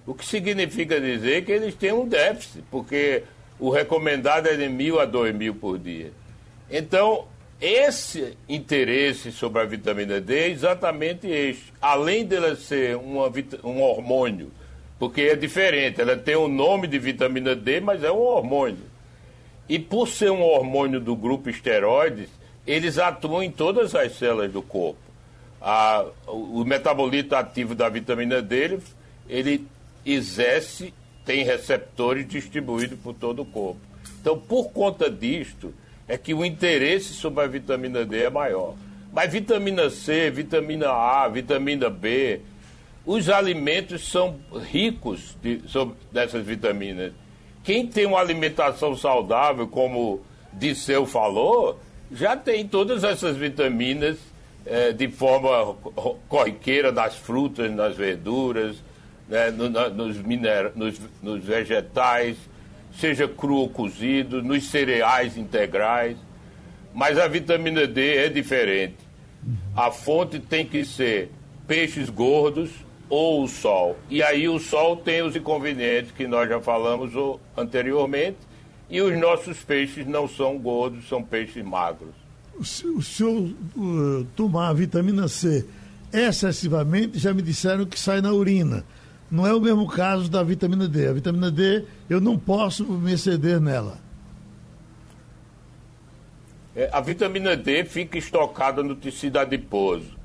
[0.05, 3.23] O que significa dizer que eles têm um déficit, porque
[3.59, 6.11] o recomendado é de mil a dois mil por dia.
[6.69, 7.25] Então,
[7.59, 11.73] esse interesse sobre a vitamina D é exatamente este.
[11.81, 13.33] Além dela ser uma,
[13.63, 14.51] um hormônio,
[14.99, 18.85] porque é diferente, ela tem o nome de vitamina D, mas é um hormônio.
[19.67, 22.29] E por ser um hormônio do grupo esteroides,
[22.69, 24.99] eles atuam em todas as células do corpo.
[25.59, 28.79] A, o metabolito ativo da vitamina D,
[29.27, 29.67] ele,
[30.05, 30.93] exerce,
[31.25, 33.81] tem receptores distribuídos por todo o corpo.
[34.21, 35.73] Então, por conta disto,
[36.07, 38.75] é que o interesse sobre a vitamina D é maior.
[39.11, 42.41] Mas vitamina C, vitamina A, vitamina B,
[43.03, 44.39] os alimentos são
[44.71, 47.13] ricos de, sobre, dessas vitaminas.
[47.63, 50.21] Quem tem uma alimentação saudável, como
[50.53, 51.79] Disseu falou,
[52.11, 54.17] já tem todas essas vitaminas
[54.65, 55.75] é, de forma
[56.27, 58.77] corriqueira nas frutas, nas verduras,
[59.27, 60.17] né, no, na, nos,
[60.75, 62.37] nos, nos vegetais,
[62.97, 66.17] seja cru ou cozido, nos cereais integrais.
[66.93, 68.97] Mas a vitamina D é diferente.
[69.75, 71.31] A fonte tem que ser
[71.67, 72.71] peixes gordos
[73.09, 73.97] ou o sol.
[74.09, 77.11] E aí o sol tem os inconvenientes que nós já falamos
[77.55, 78.37] anteriormente,
[78.89, 82.13] e os nossos peixes não são gordos, são peixes magros.
[82.63, 85.65] Se o senhor uh, tomar a vitamina C
[86.11, 88.83] excessivamente, já me disseram que sai na urina.
[89.31, 91.07] Não é o mesmo caso da vitamina D.
[91.07, 93.97] A vitamina D, eu não posso me exceder nela.
[96.75, 100.17] É, a vitamina D fica estocada no tecido adiposo.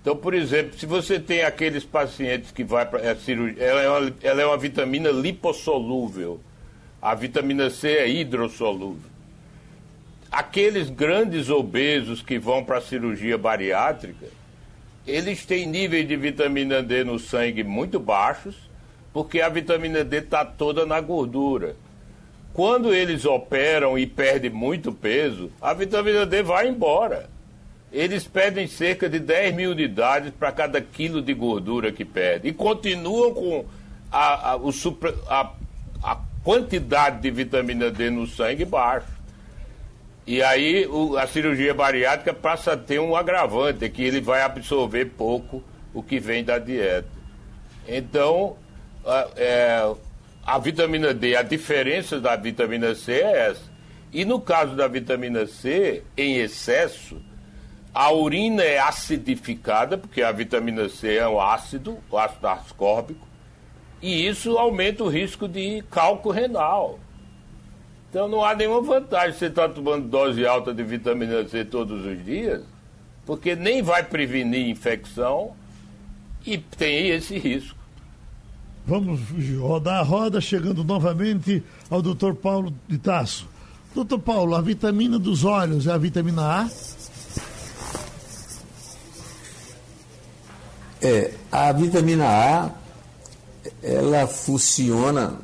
[0.00, 3.88] Então, por exemplo, se você tem aqueles pacientes que vai para a cirurgia, ela é,
[3.88, 6.40] uma, ela é uma vitamina lipossolúvel.
[7.00, 9.08] A vitamina C é hidrossolúvel.
[10.30, 14.26] Aqueles grandes obesos que vão para a cirurgia bariátrica,
[15.06, 18.56] eles têm níveis de vitamina D no sangue muito baixos,
[19.12, 21.76] porque a vitamina D está toda na gordura.
[22.52, 27.30] Quando eles operam e perdem muito peso, a vitamina D vai embora.
[27.90, 32.48] Eles pedem cerca de 10 mil unidades para cada quilo de gordura que perde.
[32.48, 33.64] E continuam com
[34.12, 34.70] a, a, o
[35.28, 35.52] a,
[36.02, 39.06] a quantidade de vitamina D no sangue baixa.
[40.26, 44.42] E aí o, a cirurgia bariátrica passa a ter um agravante, é que ele vai
[44.42, 45.62] absorver pouco
[45.94, 47.08] o que vem da dieta.
[47.86, 48.56] Então,
[49.04, 49.94] a, é,
[50.44, 53.68] a vitamina D, a diferença da vitamina C é essa.
[54.12, 57.20] E no caso da vitamina C, em excesso,
[57.92, 63.27] a urina é acidificada, porque a vitamina C é um ácido, o ácido ascórbico,
[64.00, 66.98] e isso aumenta o risco de cálculo renal.
[68.10, 72.04] Então não há nenhuma vantagem você estar tá tomando dose alta de vitamina C todos
[72.06, 72.62] os dias,
[73.26, 75.52] porque nem vai prevenir infecção
[76.46, 77.76] e tem esse risco.
[78.86, 79.20] Vamos
[79.58, 83.46] rodar a roda, chegando novamente ao doutor Paulo de Tasso.
[83.94, 86.70] Doutor Paulo, a vitamina dos olhos é a vitamina A?
[91.02, 92.70] É, a vitamina A,
[93.82, 95.38] ela funciona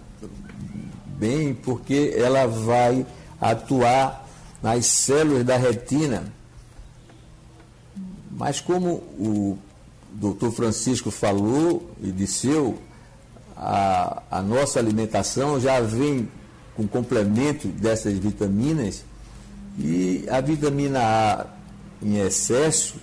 [1.18, 3.06] bem porque ela vai
[3.40, 4.26] atuar
[4.62, 6.24] nas células da retina.
[8.30, 9.58] Mas como o
[10.12, 12.48] doutor Francisco falou e disse,
[13.56, 16.28] a, a nossa alimentação já vem
[16.74, 19.04] com complemento dessas vitaminas
[19.78, 21.46] e a vitamina A
[22.02, 22.96] em excesso,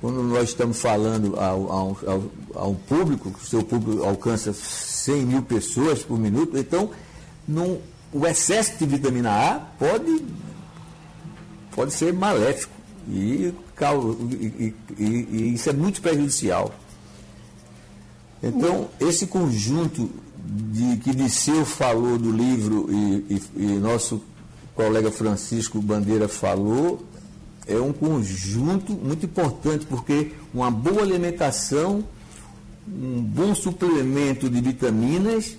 [0.00, 5.26] quando nós estamos falando a, a, a um público, que o seu público alcança 100
[5.26, 6.90] mil pessoas por minuto, então
[8.12, 10.24] o excesso de vitamina A pode,
[11.74, 12.72] pode ser maléfico
[13.08, 13.52] e,
[14.30, 16.72] e, e, e isso é muito prejudicial.
[18.42, 20.08] Então, esse conjunto
[20.44, 24.22] de que Disseu falou do livro e, e, nosso
[24.74, 27.02] colega Francisco Bandeira falou,
[27.68, 32.02] é um conjunto muito importante, porque uma boa alimentação,
[32.88, 35.56] um bom suplemento de vitaminas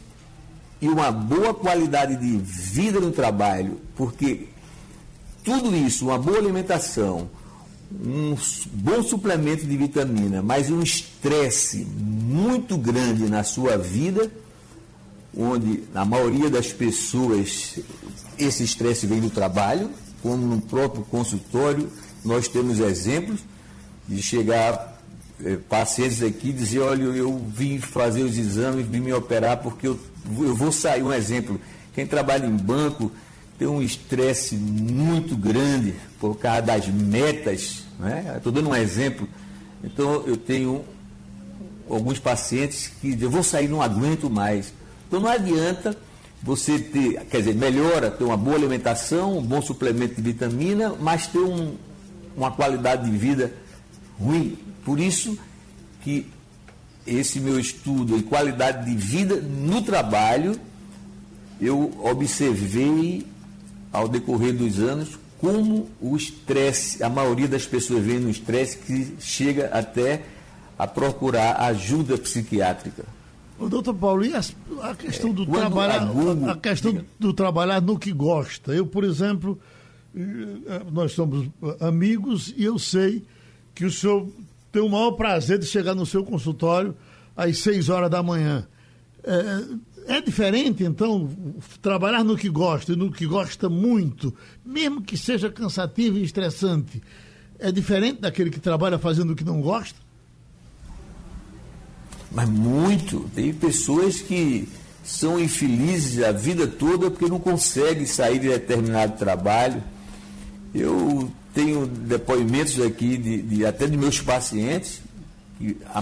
[0.81, 4.47] e uma boa qualidade de vida no trabalho, porque
[5.43, 7.29] tudo isso, uma boa alimentação,
[7.91, 8.35] um
[8.73, 14.31] bom suplemento de vitamina, mas um estresse muito grande na sua vida,
[15.37, 17.79] onde a maioria das pessoas
[18.37, 19.91] esse estresse vem do trabalho,
[20.21, 21.89] como no próprio consultório,
[22.23, 23.39] nós temos exemplos
[24.07, 24.99] de chegar
[25.43, 29.87] eh, pacientes aqui e dizer, olha, eu vim fazer os exames, vim me operar porque
[29.87, 29.99] eu,
[30.37, 31.59] eu vou sair, um exemplo,
[31.93, 33.11] quem trabalha em banco
[33.57, 38.35] tem um estresse muito grande por causa das metas, né?
[38.37, 39.27] Estou dando um exemplo.
[39.83, 40.85] Então eu tenho
[41.89, 44.73] alguns pacientes que eu vou sair, não aguento mais.
[45.07, 45.97] Então não adianta
[46.41, 51.27] você ter, quer dizer, melhora ter uma boa alimentação, um bom suplemento de vitamina, mas
[51.27, 51.75] ter um,
[52.35, 53.53] uma qualidade de vida
[54.19, 54.57] ruim.
[54.85, 55.37] Por isso
[56.01, 56.25] que
[57.05, 60.59] esse meu estudo em qualidade de vida no trabalho,
[61.59, 63.25] eu observei
[63.91, 69.15] ao decorrer dos anos como o estresse, a maioria das pessoas vem no estresse que
[69.19, 70.23] chega até
[70.77, 73.05] a procurar ajuda psiquiátrica.
[73.59, 76.09] O doutor Paulo, e a, questão do trabalhar,
[76.49, 77.05] a, questão diga.
[77.19, 78.73] do trabalhar no que gosta?
[78.73, 79.59] Eu, por exemplo,
[80.15, 80.21] eh,
[80.65, 81.49] eh, nós somos
[81.81, 83.23] amigos e eu sei
[83.75, 84.27] que o senhor
[84.71, 86.95] tem o maior prazer de chegar no seu consultório
[87.35, 88.65] às seis horas da manhã.
[89.23, 91.29] É, é diferente, então,
[91.81, 94.33] trabalhar no que gosta e no que gosta muito,
[94.65, 97.01] mesmo que seja cansativo e estressante,
[97.59, 99.99] é diferente daquele que trabalha fazendo o que não gosta?
[102.31, 103.29] Mas muito.
[103.33, 104.67] Tem pessoas que
[105.03, 109.83] são infelizes a vida toda porque não conseguem sair de determinado trabalho.
[110.73, 115.01] Eu tenho depoimentos aqui de, de até de meus pacientes,
[115.93, 116.01] a,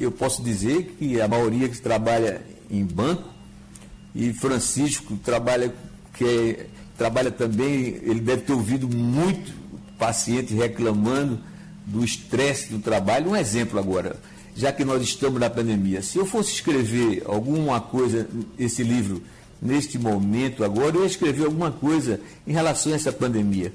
[0.00, 3.28] eu posso dizer que a maioria que trabalha em banco,
[4.14, 5.72] e Francisco trabalha,
[6.14, 6.66] que é,
[6.96, 9.52] trabalha também, ele deve ter ouvido muito
[9.98, 11.38] paciente reclamando
[11.84, 13.30] do estresse do trabalho.
[13.30, 14.16] Um exemplo agora
[14.56, 18.26] já que nós estamos na pandemia, se eu fosse escrever alguma coisa,
[18.58, 19.22] esse livro,
[19.60, 23.72] neste momento agora, eu ia escrever alguma coisa em relação a essa pandemia.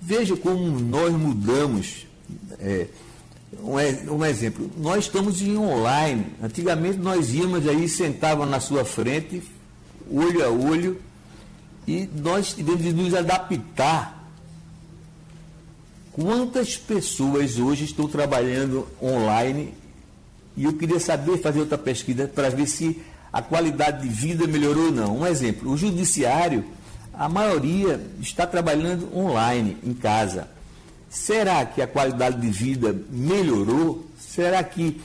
[0.00, 2.06] Veja como nós mudamos.
[2.58, 2.86] É,
[3.62, 6.24] um, um, exemplo, nós estamos em online.
[6.42, 9.42] Antigamente nós íamos aí, sentavam na sua frente,
[10.10, 10.98] olho a olho,
[11.86, 14.30] e nós tivemos de nos adaptar.
[16.12, 19.81] Quantas pessoas hoje estão trabalhando online
[20.56, 23.00] e eu queria saber, fazer outra pesquisa para ver se
[23.32, 25.18] a qualidade de vida melhorou ou não.
[25.18, 26.64] Um exemplo, o judiciário,
[27.14, 30.48] a maioria está trabalhando online, em casa.
[31.08, 34.06] Será que a qualidade de vida melhorou?
[34.18, 35.00] Será que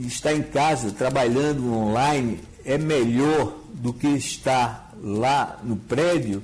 [0.00, 6.42] estar em casa, trabalhando online, é melhor do que estar lá no prédio?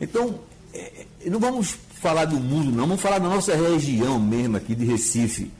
[0.00, 0.38] Então,
[0.72, 4.84] é, não vamos falar do mundo, não, vamos falar da nossa região mesmo aqui de
[4.84, 5.50] Recife.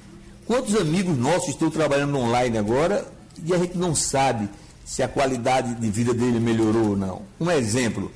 [0.50, 3.06] Quantos amigos nossos estão trabalhando online agora
[3.46, 4.48] e a gente não sabe
[4.84, 7.22] se a qualidade de vida dele melhorou ou não?
[7.38, 8.10] Um exemplo,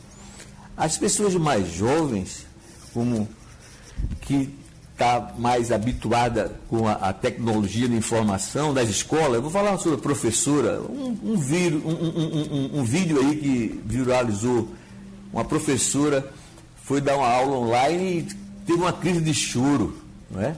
[0.76, 2.45] as pessoas mais jovens,
[2.93, 3.28] como
[4.22, 4.53] que
[4.91, 10.01] está mais habituada com a, a, tecnologia de informação das escolas, eu vou falar sobre
[10.01, 14.74] a professora, um, um, vídeo, um, um vídeo aí que viralizou,
[15.32, 16.32] uma professora
[16.82, 19.97] foi dar uma aula online e teve uma crise de choro,
[20.28, 20.57] não é?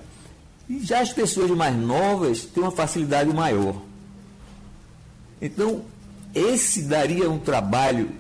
[0.69, 3.77] E já as pessoas mais novas têm uma facilidade maior.
[5.41, 5.83] Então,
[6.35, 8.11] esse daria um trabalho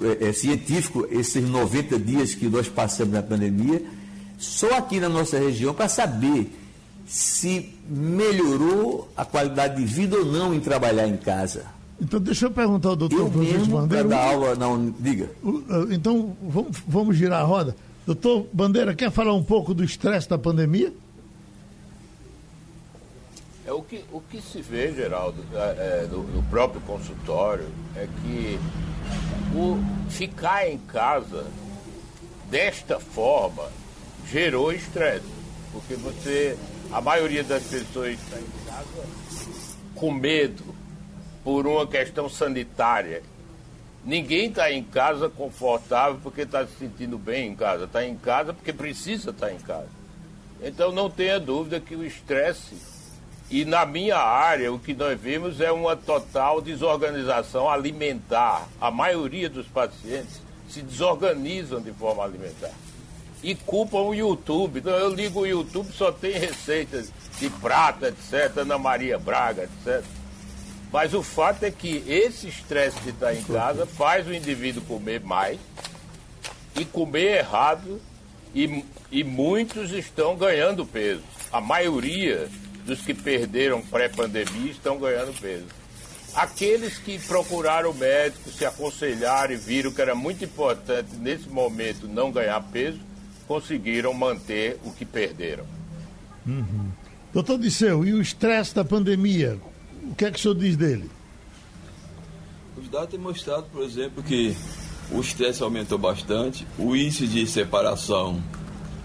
[0.00, 3.82] é, é, científico, esses 90 dias que nós passamos na pandemia,
[4.38, 6.52] só aqui na nossa região, para saber
[7.06, 11.64] se melhorou a qualidade de vida ou não em trabalhar em casa.
[12.00, 14.08] Então, deixa eu perguntar ao doutor eu Francisco Bandeira.
[14.08, 15.30] dar aula, não, diga.
[15.90, 17.74] Então, vamos, vamos girar a roda.
[18.06, 20.92] Doutor Bandeira, quer falar um pouco do estresse da pandemia?
[23.68, 28.58] É, o, que, o que se vê, Geraldo, é, é, no, próprio consultório, é que
[29.54, 29.76] o
[30.08, 31.44] ficar em casa
[32.48, 33.68] desta forma
[34.26, 35.26] gerou estresse.
[35.70, 36.56] Porque você,
[36.90, 39.06] a maioria das pessoas está em casa
[39.94, 40.74] com medo
[41.44, 43.22] por uma questão sanitária.
[44.02, 47.84] Ninguém está em casa confortável porque está se sentindo bem em casa.
[47.84, 49.90] Está em casa porque precisa estar em casa.
[50.62, 52.96] Então não tenha dúvida que o estresse
[53.50, 58.68] e na minha área, o que nós vimos é uma total desorganização alimentar.
[58.78, 62.72] A maioria dos pacientes se desorganizam de forma alimentar.
[63.42, 64.80] E culpam o YouTube.
[64.80, 70.04] Então, eu ligo o YouTube, só tem receitas de prata, etc., Ana Maria Braga, etc.
[70.92, 75.20] Mas o fato é que esse estresse que está em casa faz o indivíduo comer
[75.20, 75.58] mais
[76.76, 78.00] e comer errado
[78.54, 81.22] E, e muitos estão ganhando peso.
[81.52, 82.48] A maioria
[82.88, 85.66] dos que perderam pré-pandemia estão ganhando peso.
[86.34, 92.08] Aqueles que procuraram o médico, se aconselharam e viram que era muito importante nesse momento
[92.08, 92.98] não ganhar peso,
[93.46, 95.64] conseguiram manter o que perderam.
[96.46, 96.90] Uhum.
[97.32, 99.58] Doutor Disseu, e o estresse da pandemia?
[100.10, 101.10] O que é que o senhor diz dele?
[102.76, 104.56] Os dados têm mostrado, por exemplo, que
[105.10, 108.42] o estresse aumentou bastante, o índice de separação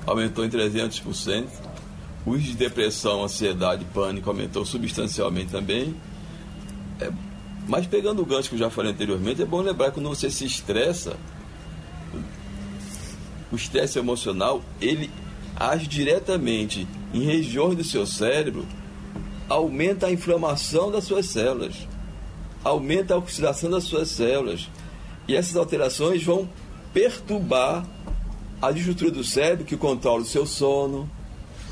[0.05, 1.47] aumentou em 300%,
[2.25, 5.95] o de depressão, ansiedade, pânico aumentou substancialmente também.
[6.99, 7.11] É,
[7.67, 10.29] mas pegando o gancho que eu já falei anteriormente, é bom lembrar que quando você
[10.29, 11.17] se estressa,
[13.51, 15.11] o estresse emocional, ele
[15.55, 18.65] age diretamente em regiões do seu cérebro,
[19.47, 21.87] aumenta a inflamação das suas células,
[22.63, 24.69] aumenta a oxidação das suas células.
[25.27, 26.49] E essas alterações vão
[26.93, 27.85] perturbar
[28.61, 31.09] a estrutura do cérebro que controla o seu sono,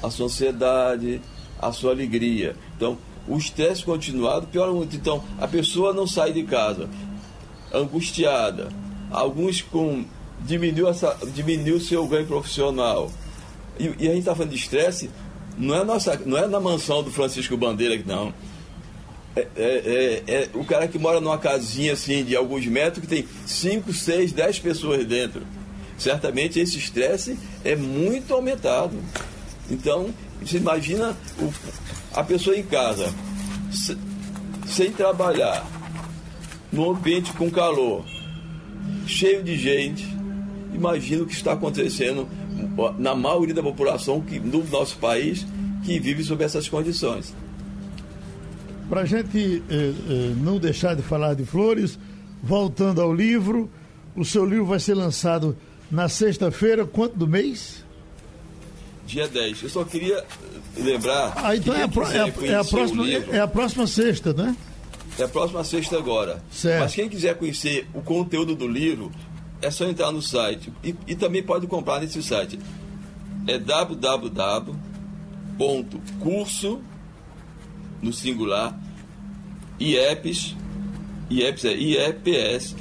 [0.01, 1.21] a sua ansiedade,
[1.59, 2.55] a sua alegria.
[2.75, 2.97] Então,
[3.27, 4.95] o estresse continuado piora muito.
[4.95, 6.89] Então, a pessoa não sai de casa
[7.73, 8.69] angustiada,
[9.09, 10.03] alguns com
[10.41, 13.11] diminuiu essa diminuiu seu ganho profissional.
[13.79, 15.09] E, e a gente está falando de estresse,
[15.57, 18.33] não é nossa, não é na mansão do Francisco Bandeira não.
[19.33, 23.07] É, é, é, é, o cara que mora numa casinha assim de alguns metros que
[23.07, 25.43] tem 5, 6, 10 pessoas dentro.
[25.97, 28.97] Certamente esse estresse é muito aumentado.
[29.71, 30.09] Então,
[30.41, 31.49] você imagina o,
[32.13, 33.09] a pessoa em casa,
[33.71, 33.97] se,
[34.67, 35.65] sem trabalhar,
[36.71, 38.05] num ambiente com calor,
[39.07, 40.05] cheio de gente.
[40.73, 42.27] Imagina o que está acontecendo
[42.99, 45.45] na maioria da população que, do nosso país
[45.83, 47.33] que vive sob essas condições.
[48.89, 51.97] Para a gente eh, eh, não deixar de falar de flores,
[52.43, 53.69] voltando ao livro,
[54.15, 55.55] o seu livro vai ser lançado
[55.89, 57.85] na sexta-feira, quanto do mês?
[59.05, 59.63] Dia 10.
[59.63, 60.23] Eu só queria
[60.77, 61.33] lembrar.
[61.35, 64.55] Ah, então é a, pro, é, é, a próxima, livro, é a próxima sexta, né?
[65.19, 66.41] É a próxima sexta agora.
[66.51, 66.81] Certo.
[66.81, 69.11] Mas quem quiser conhecer o conteúdo do livro,
[69.61, 70.71] é só entrar no site.
[70.83, 72.59] E, e também pode comprar nesse site.
[73.47, 74.81] É www.curso
[78.01, 78.79] no singular,
[79.79, 80.55] IEPS,
[81.29, 82.75] IEPS é IEPS.com.br.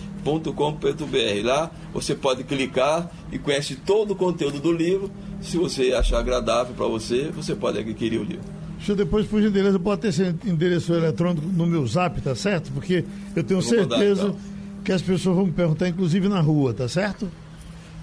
[1.45, 5.11] Lá você pode clicar e conhece todo o conteúdo do livro.
[5.41, 8.45] Se você achar agradável para você, você pode adquirir o livro.
[8.77, 12.73] Deixa eu depois, por gentileza, pode ter esse endereço eletrônico no meu zap, tá certo?
[12.73, 13.05] Porque
[13.37, 14.41] eu tenho eu certeza mandar, então.
[14.85, 17.31] que as pessoas vão me perguntar, inclusive na rua, tá certo?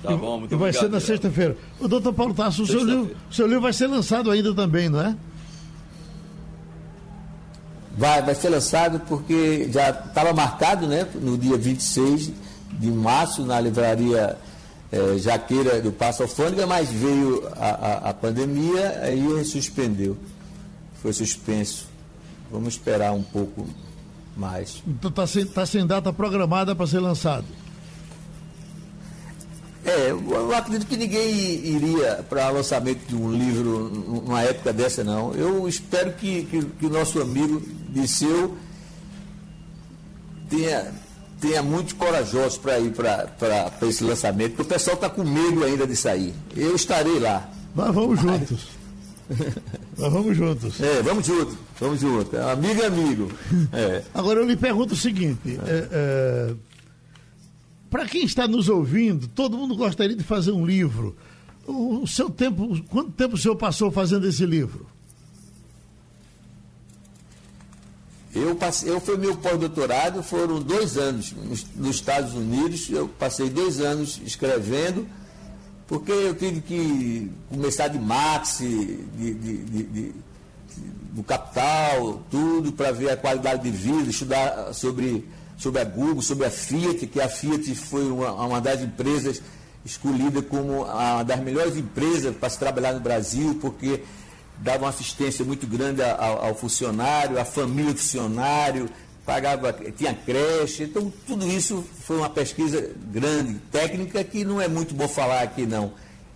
[0.04, 1.58] Tá bom, muito E vai obrigado, ser na sexta-feira.
[1.80, 5.02] O doutor Paulo Tasso, o seu livro, seu livro vai ser lançado ainda também, não
[5.02, 5.16] é?
[7.98, 12.32] Vai, vai ser lançado porque já estava marcado né, no dia 26
[12.74, 14.38] de março na livraria
[14.92, 20.18] é, Jaqueira do Passo Alfândega, mas veio a, a, a pandemia aí suspendeu.
[21.02, 21.88] Foi suspenso.
[22.52, 23.68] Vamos esperar um pouco
[24.36, 24.82] mais.
[24.88, 27.46] Então está sem, tá sem data programada para ser lançado.
[29.86, 35.34] É, eu acredito que ninguém iria para lançamento de um livro numa época dessa, não.
[35.34, 38.58] Eu espero que, que, que o nosso amigo Disseu
[40.50, 40.94] tenha,
[41.40, 45.86] tenha muito corajoso para ir para esse lançamento, porque o pessoal está com medo ainda
[45.86, 46.34] de sair.
[46.56, 47.50] Eu estarei lá.
[47.76, 48.40] Mas vamos Mas...
[48.40, 48.78] juntos.
[49.98, 50.80] Nós vamos juntos.
[50.80, 52.40] É, vamos juntos, vamos juntos.
[52.40, 53.32] Amigo e amigo.
[53.74, 54.02] É.
[54.14, 56.56] Agora eu lhe pergunto o seguinte: é, é
[57.90, 61.16] para quem está nos ouvindo, todo mundo gostaria de fazer um livro.
[61.66, 64.86] O, o seu tempo, quanto tempo o senhor passou fazendo esse livro?
[68.38, 71.34] Eu, passei, eu fui meu pós-doutorado, foram dois anos
[71.76, 72.90] nos, Estados Unidos.
[72.90, 75.08] Eu passei dois anos escrevendo,
[75.88, 80.14] porque eu tive que começar de Max, de, de, de, de
[81.12, 85.26] do capital, tudo, para ver a qualidade de vida, estudar sobre
[85.58, 89.42] sobre a Google, sobre a Fiat, que a Fiat foi uma, uma das empresas
[89.84, 94.04] escolhida como uma das melhores empresas para se trabalhar no Brasil, porque
[94.60, 98.90] dava uma assistência muito grande ao, ao funcionário, à família do funcionário,
[99.26, 104.96] pagava, tinha creche, então tudo isso foi uma pesquisa grande, técnica, que não é muito
[104.96, 105.92] bom falar aqui não.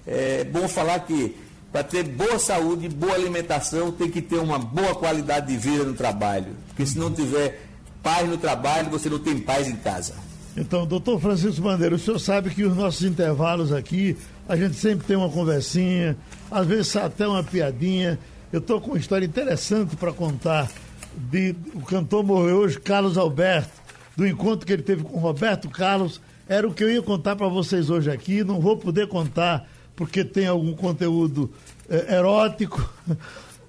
[0.05, 1.35] É bom falar que
[1.71, 5.93] para ter boa saúde, boa alimentação, tem que ter uma boa qualidade de vida no
[5.93, 6.47] trabalho.
[6.67, 7.65] Porque se não tiver
[8.03, 10.13] paz no trabalho, você não tem paz em casa.
[10.57, 14.17] Então, doutor Francisco Bandeira, o senhor sabe que os nossos intervalos aqui,
[14.49, 16.17] a gente sempre tem uma conversinha,
[16.51, 18.19] às vezes até uma piadinha.
[18.51, 20.69] Eu estou com uma história interessante para contar.
[21.15, 23.71] De, o cantor morreu hoje, Carlos Alberto,
[24.15, 26.21] do encontro que ele teve com Roberto Carlos.
[26.47, 30.23] Era o que eu ia contar para vocês hoje aqui, não vou poder contar porque
[30.23, 31.51] tem algum conteúdo
[31.89, 32.89] é, erótico.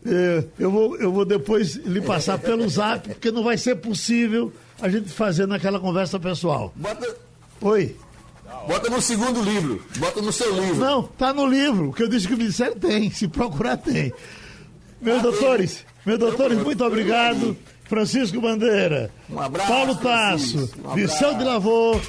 [0.05, 4.53] É, eu, vou, eu vou depois lhe passar pelo zap, porque não vai ser possível
[4.80, 6.72] a gente fazer naquela conversa pessoal.
[6.74, 7.16] Bota,
[7.61, 7.97] Oi.
[8.67, 9.83] Bota no segundo livro.
[9.99, 10.77] Bota no seu livro.
[10.77, 11.91] Não, tá no livro.
[11.91, 13.11] O que eu disse que o Ministério tem.
[13.11, 14.13] Se procurar, tem.
[15.01, 17.57] Meus Ah, doutores, meus doutores, muito obrigado.
[17.85, 20.71] Francisco Bandeira, Um abraço, Paulo Tasso.
[20.85, 22.01] Um Vicente de Lavô.